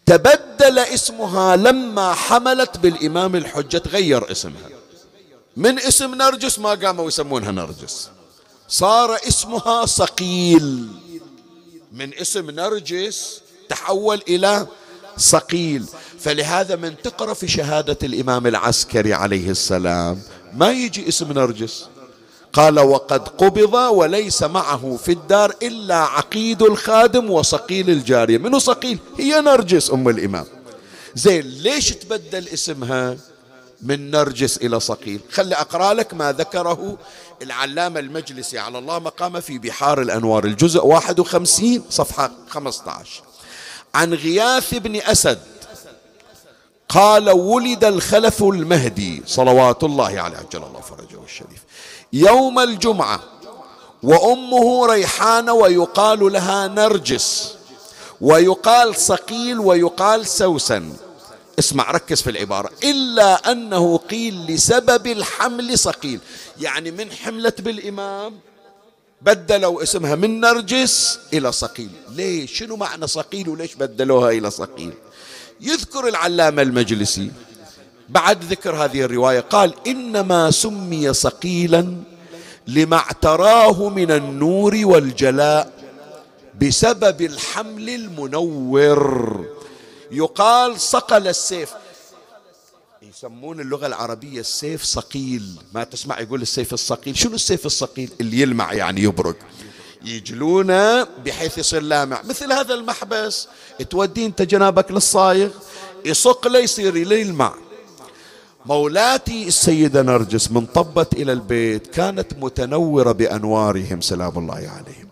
[0.06, 4.68] تبدل اسمها لما حملت بالإمام الحجة تغير اسمها.
[5.56, 8.10] من اسم نرجس؟ ما قاموا يسمونها نرجس.
[8.68, 10.88] صار اسمها صقيل
[11.92, 14.66] من اسم نرجس تحول إلى
[15.16, 15.86] صقيل
[16.18, 20.20] فلهذا من تقرأ في شهادة الإمام العسكري عليه السلام
[20.54, 21.86] ما يجي اسم نرجس؟
[22.52, 28.38] قال وقد قبض وليس معه في الدار إلا عقيد الخادم وصقيل الجارية.
[28.38, 30.44] منو صقيل؟ هي نرجس أم الإمام.
[31.14, 33.16] زين ليش تبدل اسمها
[33.82, 36.98] من نرجس إلى صقيل؟ خلي أقرأ لك ما ذكره
[37.42, 38.58] العلامة المجلسي.
[38.58, 43.22] على الله مقام في بحار الأنوار الجزء 51 صفحة 15
[43.94, 45.38] عن غياث بن أسد
[46.88, 51.62] قال ولد الخلف المهدي صلوات الله عليه عجل الله فرجه الشريف.
[52.12, 53.20] يوم الجمعة
[54.02, 57.54] وأمه ريحانة ويقال لها نرجس
[58.20, 60.92] ويقال صقيل ويقال سوسن.
[61.58, 62.70] اسمع ركز في العبارة.
[62.84, 66.20] إلا أنه قيل لسبب الحمل صقيل
[66.60, 68.34] يعني من حملت بالإمام
[69.22, 74.92] بدلوا اسمها من نرجس إلى صقيل ليش شنو معنى صقيل وليش بدلوها إلى صقيل
[75.60, 77.30] يذكر العلامة المجلسي
[78.08, 81.96] بعد ذكر هذه الرواية قال إنما سمي صقيلا
[82.66, 85.72] لما اعتراه من النور والجلاء
[86.60, 89.46] بسبب الحمل المنور.
[90.10, 91.70] يقال صقل السيف.
[93.02, 95.42] يسمون اللغة العربية السيف صقيل
[95.74, 99.36] ما تسمع يقول السيف الصقيل شنو السيف الصقيل اللي يلمع يعني يبرق.
[100.04, 102.20] يجلونه بحيث يصير لامع.
[102.24, 103.48] مثل هذا المحبس
[103.90, 105.50] تودي انت جنابك للصايغ
[106.04, 107.54] يصق له يصير يلمع
[108.66, 115.08] مولاتي السيدة نرجس من طبت إلى البيت كانت متنورة بأنوارهم سلام الله عليهم.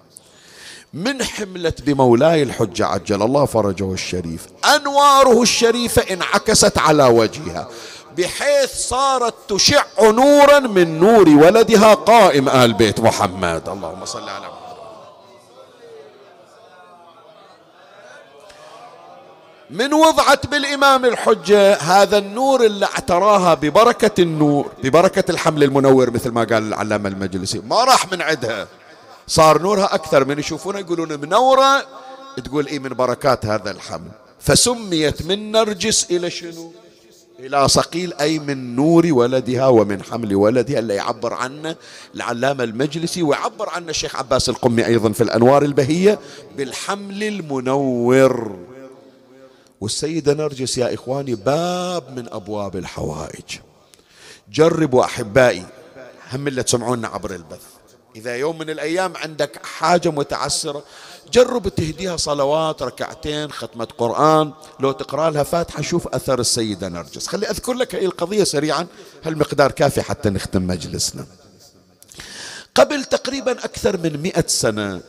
[0.95, 4.47] من حملت بمولاي الحجة عجل الله فرجه الشريف.
[4.77, 7.69] أنواره الشريفة انعكست على وجهها
[8.19, 13.69] بحيث صارت تشع نورا من نور ولدها قائم آل بيت محمد.
[13.69, 14.66] اللهم صل على محمد.
[19.71, 26.45] من وضعت بالإمام الحجة هذا النور اللي اعتراها ببركة النور ببركة الحمل المنور مثل ما
[26.45, 27.59] قال العلامة المجلسي.
[27.59, 28.69] ما راح من عندها.
[29.27, 31.87] صار نورها أكثر من يشوفونها يقولون منورة
[32.45, 34.11] تقول إيه من بركات هذا الحمل.
[34.41, 36.73] فسميت من نرجس إلى شنو؟
[37.41, 41.77] إلى صقيل أي من نور ولدها ومن حمل ولدها اللي يعبر عنه
[42.15, 46.19] العلامة المجلسي ويعبر عنه الشيخ عباس القمي أيضا في الأنوار البهية
[46.57, 48.57] بالحمل المنور.
[49.81, 53.59] والسيدة نرجس يا إخواني باب من أبواب الحوائج.
[54.53, 55.67] جربوا أحبائي
[56.33, 57.63] هم اللي تسمعونا عبر البث.
[58.17, 60.85] إذا يوم من الأيام عندك حاجة متعسرة
[61.33, 64.53] جرب تهديها صلوات ركعتين ختمة قرآن.
[64.81, 67.27] لو تقرأ لها فاتحة شوف أثر السيدة نرجس.
[67.27, 68.87] خلي أذكر لك هذه القضية سريعا
[69.25, 71.27] هالمقدار كافي حتى نختم مجلسنا.
[72.75, 75.01] قبل تقريبا أكثر من مئة سنة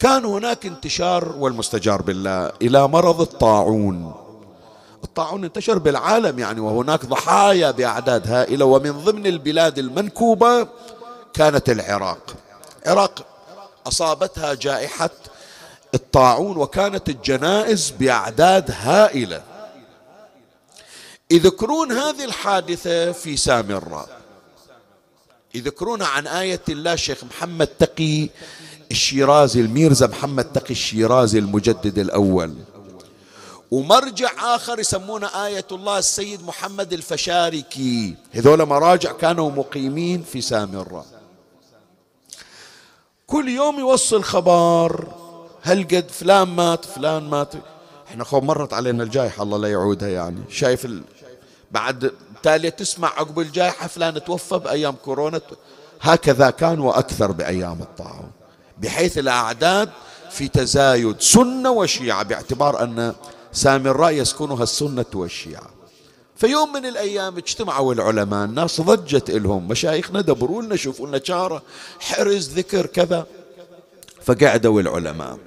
[0.00, 4.14] كان هناك انتشار والمستجار بالله إلى مرض الطاعون.
[5.04, 10.68] الطاعون انتشر بالعالم يعني وهناك ضحايا بأعداد هائلة ومن ضمن البلاد المنكوبة
[11.34, 12.34] كانت العراق.
[12.86, 13.26] العراق
[13.86, 15.10] أصابتها جائحة
[15.94, 19.42] الطاعون وكانت الجنائز بأعداد هائلة.
[21.30, 24.20] يذكرون هذه الحادثة في سامراء
[25.54, 28.28] يذكرون عن آية الله الشيخ محمد تقي
[28.90, 32.54] الشيرازي الميرزا محمد تقي الشيرازي المجدد الأول.
[33.70, 38.14] ومرجع آخر يسمونه آية الله السيد محمد الفشاركي.
[38.32, 41.06] هذول مراجع كانوا مقيمين في سامراء
[43.26, 45.08] كل يوم يوصل خبر
[45.62, 47.52] هل قد فلان مات فلان مات.
[48.08, 50.40] إحنا خو مرت علينا الجائحة الله لا يعودها يعني.
[50.50, 51.02] شايف ال...
[51.70, 52.12] بعد
[52.42, 55.40] تالي تسمع عقب الجائحة فلان توفى بأيام كورونا
[56.00, 58.30] هكذا كان وأكثر بأيام الطاعون.
[58.80, 59.90] بحيث الأعداد
[60.30, 63.14] في تزايد سنة وشيعة باعتبار أن
[63.52, 65.70] سامراء يسكنها السنة والشيعة.
[66.36, 71.62] فيوم من الأيام اجتمعوا العلماء الناس ضجت لهم مشايخنا دبروا لنا شوفوا لنا شارة
[72.00, 73.26] حرز ذكر كذا
[74.24, 75.38] فقعدوا العلماء.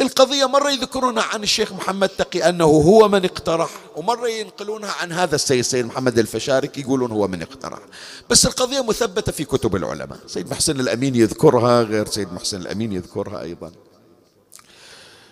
[0.00, 5.34] القضية مرة يذكرونها عن الشيخ محمد تقي أنه هو من اقترح ومرة ينقلونها عن هذا
[5.34, 7.78] السيد سيد محمد الفشارك يقولون هو من اقترح.
[8.30, 10.18] بس القضية مثبتة في كتب العلماء.
[10.26, 13.72] سيد محسن الأمين يذكرها غير سيد محسن الأمين يذكرها أيضا.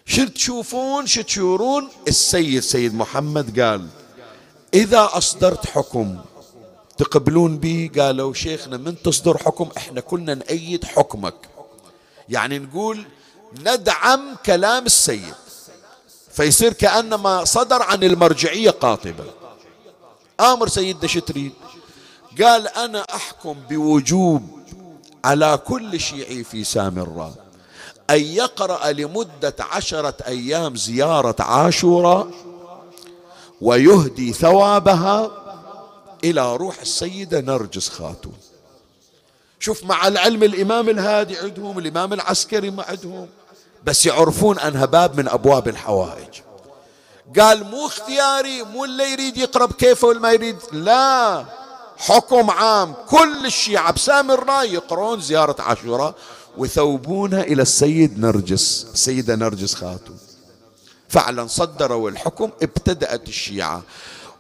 [0.07, 3.87] شو تشوفون؟ شو تشورون؟ السيد سيد محمد قال
[4.75, 6.19] إذا أصدرت حكم
[6.99, 11.35] تقبلون به قالوا شيخنا من تصدر حكم؟ إحنا كنا نأيد حكمك.
[12.29, 13.05] يعني نقول
[13.61, 15.35] ندعم كلام السيد
[16.31, 19.25] فيصير كأنما صدر عن المرجعية قاطبة
[20.41, 21.53] آمر سيدنا شتريد
[22.43, 24.43] قال أنا أحكم بوجوب
[25.25, 27.33] على كل شيعي في سامراء
[28.11, 32.31] أن يقرأ لمدة عشرة أيام زيارة عاشوراء
[33.61, 35.31] ويهدي ثوابها
[36.25, 38.37] إلى روح السيدة نرجس خاتون.
[39.61, 43.29] شوف مع العلم الإمام الهادي عندهم الإمام العسكري ما عندهم
[43.85, 46.41] بس يعرفون أنها باب من أبواب الحوائج.
[47.39, 50.57] قال مو اختياري مو اللي يريد يقرب كيفه والما يريد.
[50.73, 51.45] لا
[51.97, 52.95] حكم عام.
[53.09, 56.15] كل الشيعة بسامراء يقرون زيارة عاشوراء
[56.59, 60.19] ويثوبونها إلى السيد نرجس السيدة نرجس خاتون
[61.09, 63.83] فعلا صدروا الحكم ابتدأت الشيعة.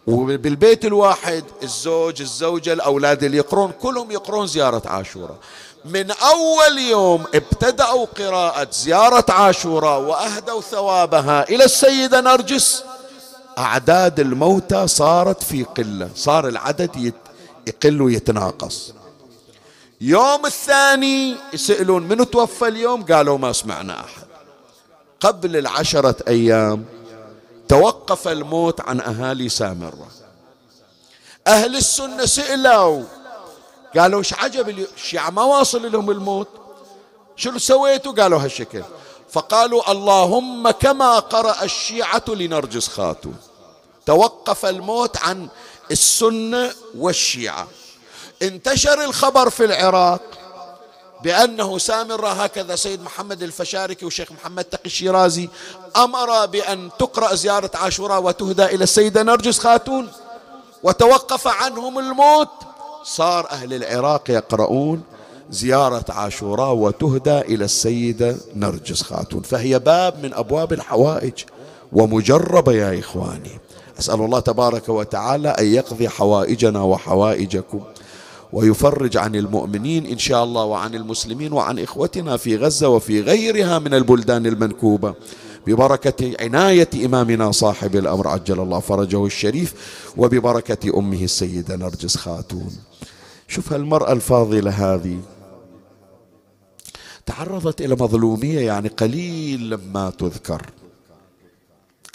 [0.06, 5.36] وبالبيت الواحد الزوج الزوجة الأولاد اللي يقرون كلهم يقرون زيارة عاشوراء.
[5.84, 12.84] من أول يوم ابتدأوا قراءة زيارة عاشوراء وأهدوا ثوابها إلى السيدة نرجس.
[13.58, 17.12] أعداد الموتى صارت في قلة صار العدد
[17.66, 18.92] يقل ويتناقص.
[20.00, 24.26] يوم الثاني يسألون من توفى اليوم؟ قالوا ما سمعنا أحد.
[25.20, 26.84] قبل العشرة أيام
[27.68, 30.06] توقف الموت عن أهالي سامرة.
[31.46, 33.02] أهل السنة سئلوا
[33.96, 36.48] قالوا إيش عجب الشيعة ما واصل لهم الموت.
[37.36, 38.82] شنو سويتوا؟ قالوا هالشكل.
[39.30, 43.36] فقالوا اللهم كما قرأ الشيعة لنرجس خاتون.
[44.06, 45.48] توقف الموت عن
[45.90, 47.66] السنة والشيعة.
[48.42, 50.20] انتشر الخبر في العراق
[51.22, 55.48] بأنه سامرة هكذا سيد محمد الفشاركي وشيخ محمد تقي الشيرازي
[55.96, 60.12] أمر بأن تقرأ زيارة عاشوراء وتهدى إلى السيدة نرجس خاتون.
[60.82, 62.50] وتوقف عنهم الموت.
[63.04, 65.00] صار أهل العراق يقرؤون
[65.50, 69.42] زيارة عاشوراء وتهدى إلى السيدة نرجس خاتون.
[69.42, 71.32] فهي باب من أبواب الحوائج
[71.92, 73.60] ومجربة يا إخواني.
[73.98, 77.80] أسأل الله تبارك وتعالى أن يقضي حوائجنا وحوائجكم
[78.52, 83.94] ويفرج عن المؤمنين إن شاء الله وعن المسلمين وعن إخوتنا في غزة وفي غيرها من
[83.94, 85.14] البلدان المنكوبة.
[85.66, 89.74] ببركة عناية إمامنا صاحب الأمر عجل الله فرجه الشريف
[90.16, 92.72] وببركة أمه السيدة نرجس خاتون.
[93.54, 95.20] شوف هالمرأة الفاضلة هذه.
[97.26, 100.66] تعرضت إلى مظلومية يعني قليل لما تذكر.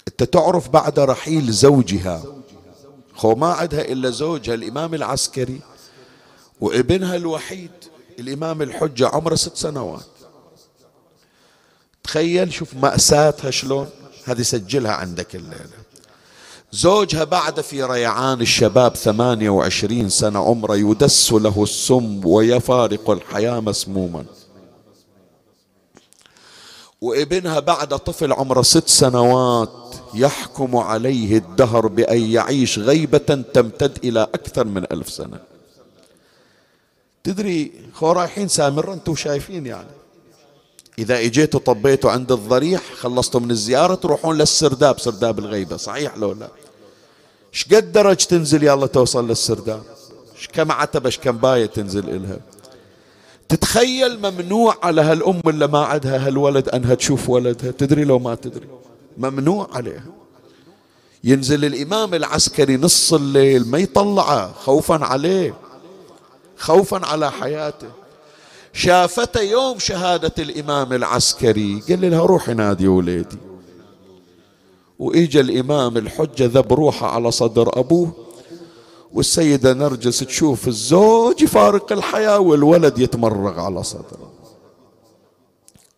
[0.08, 2.22] أنت تعرف بعد رحيل زوجها.
[3.14, 5.60] خو ما عندها إلا زوجها الإمام العسكري
[6.60, 7.70] وابنها الوحيد
[8.18, 10.06] الإمام الحجة عمره ست سنوات.
[12.02, 13.88] تخيل شوف مأساتها شلون؟
[14.24, 15.79] هذه سجلها عندك الليلة.
[16.72, 24.24] زوجها بعد في ريعان الشباب ثمانية وعشرين سنة عمره يدس له السم ويفارق الحياة مسموما.
[27.00, 34.64] وابنها بعد طفل عمره ست سنوات يحكم عليه الدهر بأن يعيش غيبة تمتد إلى أكثر
[34.64, 35.38] من ألف سنة.
[37.24, 39.99] تدري خو رايحين سامرة؟ أنتم شايفين يعني.
[41.00, 46.48] إذا إجيتوا طبيتوا عند الضريح خلصتوا من الزيارة تروحون للسرداب سرداب الغيبة صحيح لو لا؟
[47.54, 49.82] إيش قد درج تنزل يلا توصل للسرداب؟
[50.52, 52.38] كم عتبة كم باية تنزل إلها؟
[53.48, 58.68] تتخيل ممنوع على هالأم اللي ما عندها هالولد أنها تشوف ولدها تدري لو ما تدري؟
[59.18, 60.04] ممنوع عليها.
[61.24, 65.54] ينزل الإمام العسكري نص الليل ما يطلعه خوفا عليه
[66.56, 67.99] خوفا على حياته.
[68.72, 71.82] شافته يوم شهادة الإمام العسكري.
[71.88, 73.38] قال لها روحي نادي وليدي.
[74.98, 78.12] وإجا الإمام الحجة ذب روحه على صدر أبوه.
[79.12, 84.32] والسيدة نرجس تشوف الزوج يفارق الحياة والولد يتمرغ على صدره.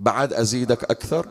[0.01, 1.27] بعد أزيدك أكثر؟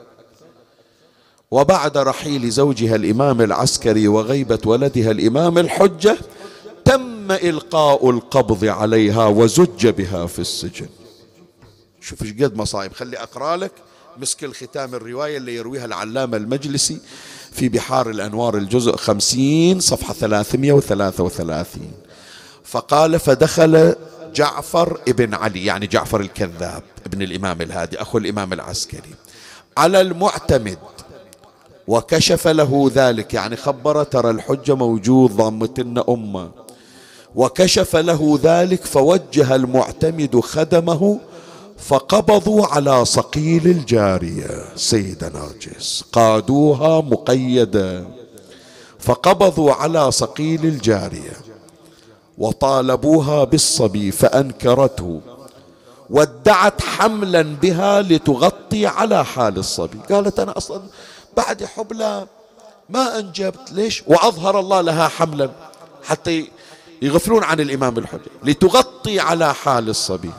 [1.52, 6.18] وبعد رحيل زوجها الإمام العسكري وغيبة ولدها الإمام الحجة
[6.86, 10.88] تم إلقاء القبض عليها وزج بها في السجن.
[12.02, 12.94] شوف إيش قد مصايب.
[12.94, 13.72] خلي أقرأ لك
[14.18, 16.98] مسك الختام الرواية اللي يرويها العلامة المجلسي
[17.52, 21.92] في بحار الأنوار الجزء خمسين صفحة ثلاثمية وثلاثة وثلاثين.
[22.64, 23.96] فقال فدخل
[24.36, 29.16] جعفر ابن علي يعني جعفر الكذاب ابن الإمام الهادي أخو الإمام العسكري
[29.78, 30.78] على المعتمد
[31.88, 36.52] وكشف له ذلك يعني خبر ترى الحجة موجود ضامتنا أمة.
[37.36, 41.20] وكشف له ذلك فوجه المعتمد خدمه
[41.82, 48.08] فقبضوا على صقيل الجارية سيدة نرجس قادوها مقيدة.
[49.00, 51.38] فقبضوا على صقيل الجارية.
[52.38, 55.22] وطالبوها بالصبي فأنكرته.
[56.10, 60.00] وادعت حملا بها لتغطي على حال الصبي.
[60.10, 60.82] قالت أنا أصلا
[61.38, 62.28] بعد حبلى
[62.90, 63.72] ما أنجبت.
[63.72, 65.50] ليش؟ وأظهر الله لها حملا.
[66.04, 66.48] حتى
[67.02, 68.32] يغفلون عن الإمام الحجة.
[68.44, 70.32] لتغطي على حال الصبي.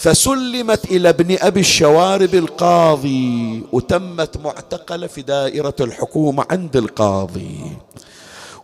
[0.00, 7.76] فسلمت إلى ابن أبي الشوارب القاضي وتمت معتقلة في دائرة الحكومة عند القاضي.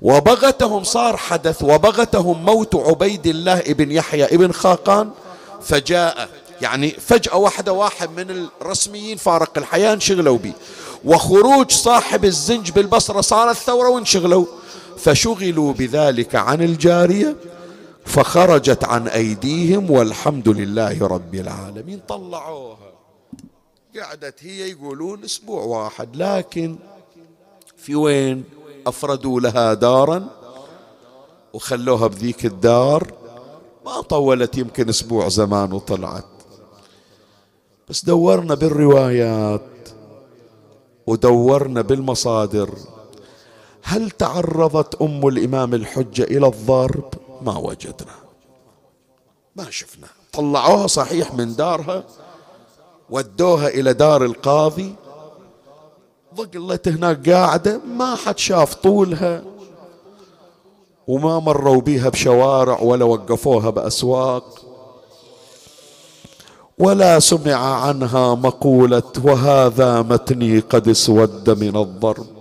[0.03, 5.11] وبغتهم صار حدث وبغتهم موت عبيد الله ابن يحيى ابن خاقان
[5.63, 6.29] فجاء
[6.63, 10.53] يعني فجأة واحدة واحد من الرسميين فارق الحياة انشغلوا به
[11.05, 14.47] وخروج صاحب الزنج بالبصرة صارت ثورة وانشغلوا.
[14.99, 17.37] فشغلوا بذلك عن الجارية
[18.07, 22.01] فخرجت عن أيديهم والحمد لله رب العالمين.
[22.09, 22.93] طلعوها.
[24.01, 26.77] قعدت هي يقولون أسبوع واحد لكن
[27.77, 28.45] في وين؟
[28.87, 30.29] أفردوا لها دارا
[31.53, 33.13] وخلوها بذيك الدار.
[33.87, 36.25] ما طولت يمكن أسبوع زمان وطلعت.
[37.89, 39.89] بس دورنا بالروايات
[41.07, 42.71] ودورنا بالمصادر.
[43.83, 48.15] هل تعرضت أم الإمام الحجة إلى الضرب؟ ما وجدنا.
[49.57, 50.07] ما شفنا.
[50.33, 52.05] طلعوها صحيح من دارها
[53.11, 54.95] ودوها إلى دار القاضي.
[56.37, 59.43] ظلت هناك قاعدة ما حد شاف طولها
[61.09, 64.63] وما مروا بيها بشوارع ولا وقفوها بأسواق
[66.79, 72.36] ولا سمع عنها مقولة وهذا متني قد اسود من الضرب.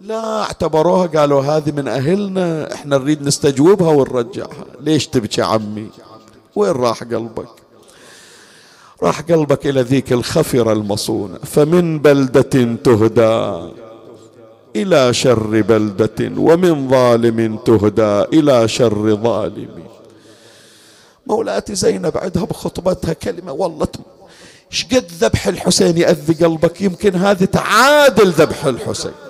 [0.00, 4.64] لا اعتبروها قالوا هذه من أهلنا إحنا نريد نستجوبها ونرجعها.
[4.80, 5.90] ليش تبكي عمي؟
[6.56, 7.48] وين راح قلبك؟
[9.02, 11.38] راح قلبك إلى ذيك الخفرة المصونة.
[11.38, 13.72] فمن بلدة تهدى
[14.76, 19.84] إلى شر بلدة ومن ظالم تهدى إلى شر ظالم.
[21.26, 23.88] مولاتي زينب عندها بخطبتها كلمة والله
[24.70, 29.25] شقد ذبح الحسين يأذي قلبك؟ يمكن هذه تعادل ذبح الحسين.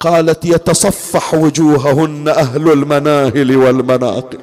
[0.00, 4.40] قالت يتصفح وجوههن أهل المناهل والمناقب.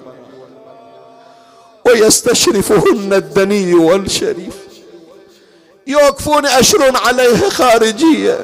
[1.85, 4.55] ويستشرفهن الدني والشريف.
[5.87, 8.39] يوقفون أشر عليها خارجية.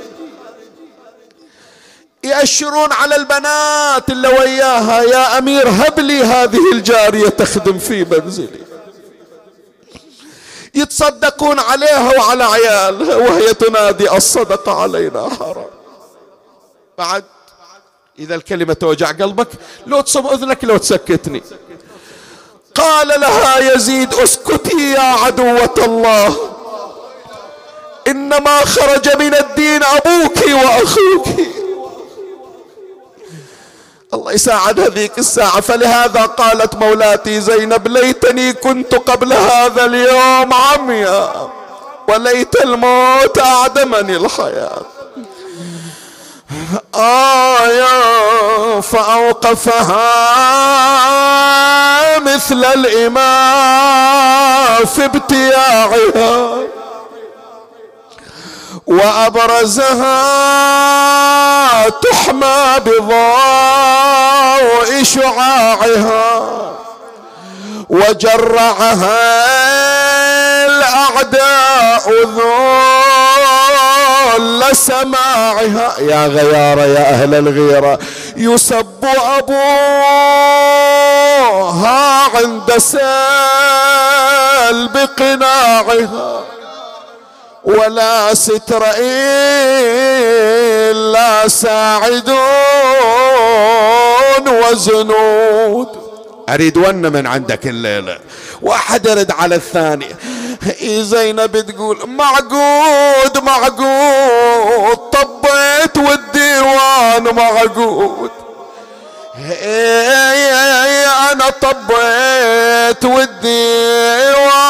[2.23, 8.61] يأشرون على البنات اللي وياها يا أمير هب لي هذه الجارية تخدم في منزلي.
[10.75, 15.80] يتصدقون عليها وعلى عيالها وهي تنادي الصدقة علينا حرام.
[16.97, 17.23] بعد.
[18.19, 19.47] إذا الكلمة توجع قلبك
[19.87, 21.43] لو تصب أذنك لو تسكتني.
[22.75, 26.37] قال لها يزيد اسكتي يا عدوة الله.
[28.07, 31.27] إنما خرج من الدين أبوك وأخوك.
[34.13, 35.61] الله يساعد هذيك الساعة.
[35.61, 41.49] فلهذا قالت مولاتي زينب ليتني كنت قبل هذا اليوم عميا
[42.09, 44.85] وليت الموت أعدمني الحياة.
[46.95, 48.01] آية
[48.81, 50.11] فأوقفها
[52.19, 54.11] مثل الإمام
[54.85, 56.57] في ابتياعها
[60.51, 63.21] وأبرزها تحمى بضوء
[65.03, 66.41] شعاعها
[67.89, 69.31] وجرعها
[70.65, 72.09] الأعداء
[74.41, 75.95] ذل سماعها.
[75.99, 77.99] يا غيارة يا أهل الغيرة
[78.37, 79.05] يسب
[79.37, 79.61] أبوها
[82.35, 83.01] عند سلب
[85.19, 86.41] قناعها
[87.63, 88.83] ولا ستر
[90.87, 92.31] إلا ساعدون
[94.47, 96.00] وزنود
[96.51, 98.19] أريد ون من عندك الليلة
[98.61, 100.15] واحد يرد على الثاني.
[101.01, 108.31] زينب تقول معقود معقود طبيت والديوان معقود.
[111.31, 114.61] أنا طبيت والديوان.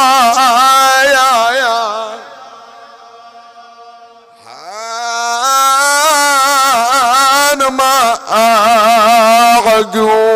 [9.72, 10.31] معقود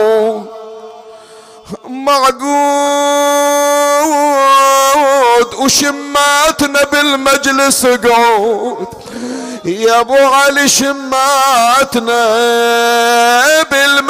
[2.06, 2.46] معقود
[5.54, 8.88] وشماتنا بالمجلس قعود.
[9.66, 12.26] يا أبو علي شماتنا
[13.72, 14.02] بالمجلس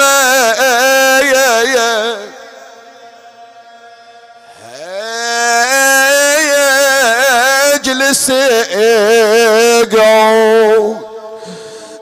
[9.96, 11.15] قعود.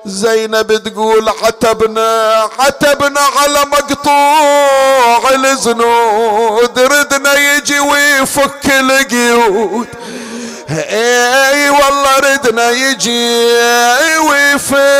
[0.05, 9.87] زينب تقول عتبنا عتبنا على مقطوع الزنود ردنا يجي ويفك القيود.
[10.69, 13.45] اي والله ردنا يجي
[14.29, 14.93] ويفك.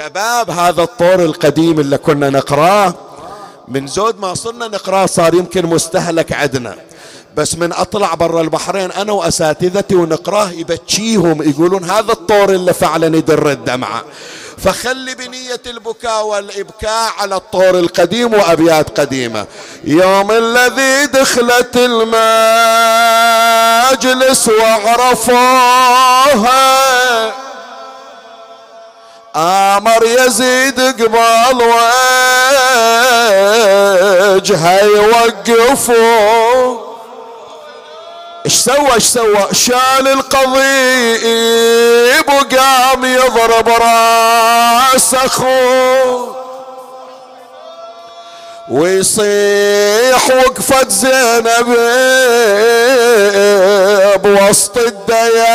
[0.00, 2.94] شباب هذا الطور القديم اللي كنا نقراه
[3.70, 6.76] من زود ما صرنا نقراه صار يمكن مستهلك عندنا
[7.36, 13.50] بس من أطلع برا البحرين أنا وأساتذتي ونقراه يبكيهم يقولون هذا الطور اللي فعلا يدر
[13.50, 14.04] الدمعة.
[14.58, 19.46] فخلي بنية البكاء والإبكاء على الطور القديم وأبيات قديمة.
[19.84, 22.10] يوم الذي دخلت المجلس
[24.48, 25.90] وعرفوها
[29.36, 31.62] آمر يزيد قبال
[34.34, 34.80] وجهه
[35.48, 36.90] يوقفوا
[38.44, 41.24] إيش سوى إيش سوى؟ شال القضيب
[42.28, 46.36] وقام يضرب راس اخوه
[48.68, 51.76] ويصيح وقفة زينب
[54.22, 55.50] بوسط الدياوي.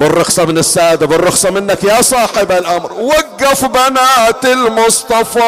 [0.00, 2.92] بالرخصة من السادة بالرخصة منك يا صاحب الأمر.
[2.92, 5.40] وقف بنات المصطفى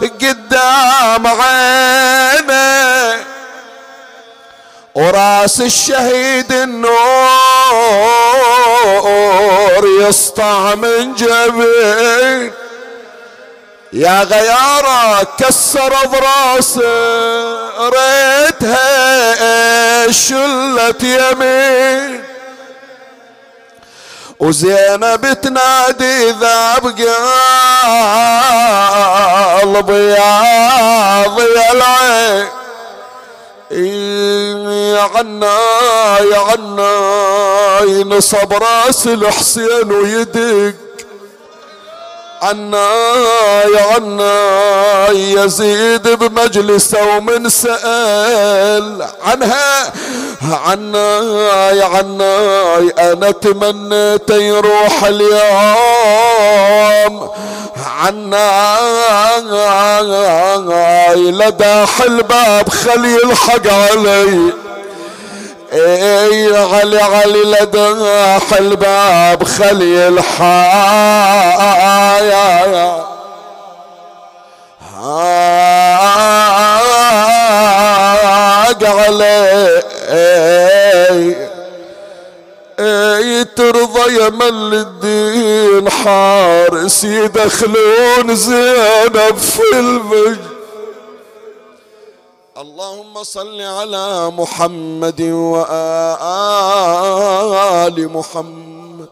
[0.00, 3.16] قدام عينه
[4.94, 6.94] وراس الشهيد النور
[10.00, 12.52] يسطع من جبين.
[13.92, 16.82] يا غيارة كسر براسه
[17.88, 18.82] ريتها
[20.12, 22.24] شلت يمين.
[24.44, 27.04] وزينب تنادي ذا بقلبي
[30.10, 32.48] يا ضي العين.
[34.94, 35.58] يا عنا
[36.18, 36.92] يا عنا
[37.82, 40.74] ينصب راس الحسين ويدق.
[42.44, 42.88] عنا
[43.76, 44.34] يا عنا
[45.10, 49.92] يزيد بمجلسه ومن سأل عنها.
[50.42, 51.20] عنا
[51.70, 56.34] يا عنا أنا تمنيت يروح اليوم.
[58.00, 58.64] عنا
[61.14, 64.63] لداح الباب خلي الحق علي.
[65.74, 70.54] اي علي علي لداح الباب خلي الحايا
[82.78, 90.53] علي ترضى يا مل الدين حارس يدخلون زينب في المجد
[92.54, 95.68] اللهم صل على محمد وآل
[98.08, 99.08] محمد.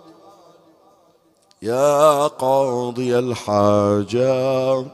[1.63, 4.85] يا قاضي الحاجات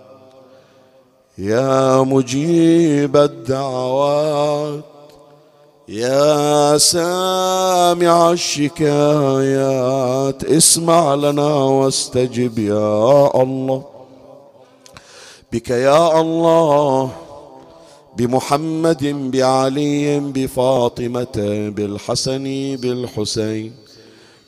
[1.39, 4.85] يا مجيب الدعوات
[5.89, 13.85] يا سامع الشكايات اسمع لنا واستجب يا الله.
[15.53, 17.11] بك يا الله
[18.19, 21.37] بمحمد بعلي بفاطمة
[21.77, 22.45] بالحسن
[22.83, 23.73] بالحسين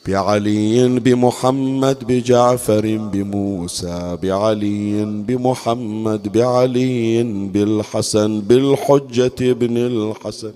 [0.07, 10.51] بعلي بمحمد بجعفر بموسى بعلي بمحمد بعلي بالحسن بالحجة بن الحسن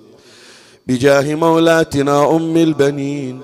[0.87, 3.39] بجاه مولاتنا أم البنين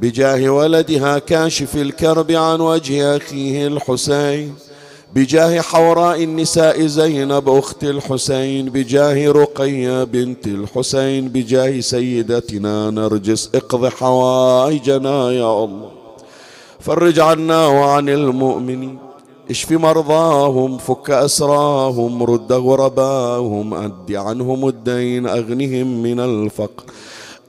[0.00, 4.54] بجاه ولدها كاشف الكرب عن وجه أخيه الحسين
[5.16, 15.30] بجاه حوراء النساء زينب أخت الحسين بجاه رقية بنت الحسين بجاه سيدتنا نرجس اقض حوائجنا
[15.32, 15.90] يا الله.
[16.80, 18.98] فرج عنا وعن المؤمنين
[19.50, 26.84] اشف مرضاهم فك أسراهم رد غرباهم أد عنهم الدين أغنهم من الفقر.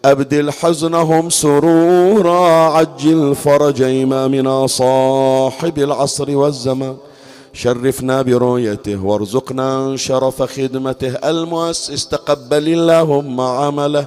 [0.06, 2.40] أبدل حزنهم سرورا
[2.76, 6.98] عجل فرج إمامنا صاحب العصر والزمان.
[7.58, 11.30] شرفنا برؤيته وارزقنا شرف خدمته.
[11.30, 14.06] المؤسس تقبل اللهم عمله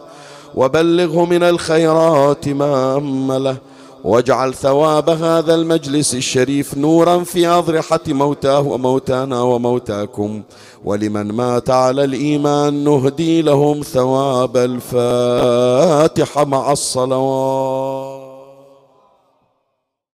[0.55, 3.57] وبلغه من الخيرات ما أمله.
[4.05, 10.43] واجعل ثواب هذا المجلس الشريف نورا في أضرحة موتاه وموتانا وموتاكم.
[10.85, 18.20] ولمن مات على الإيمان نهدي لهم ثواب الفاتحة مع الصلوات.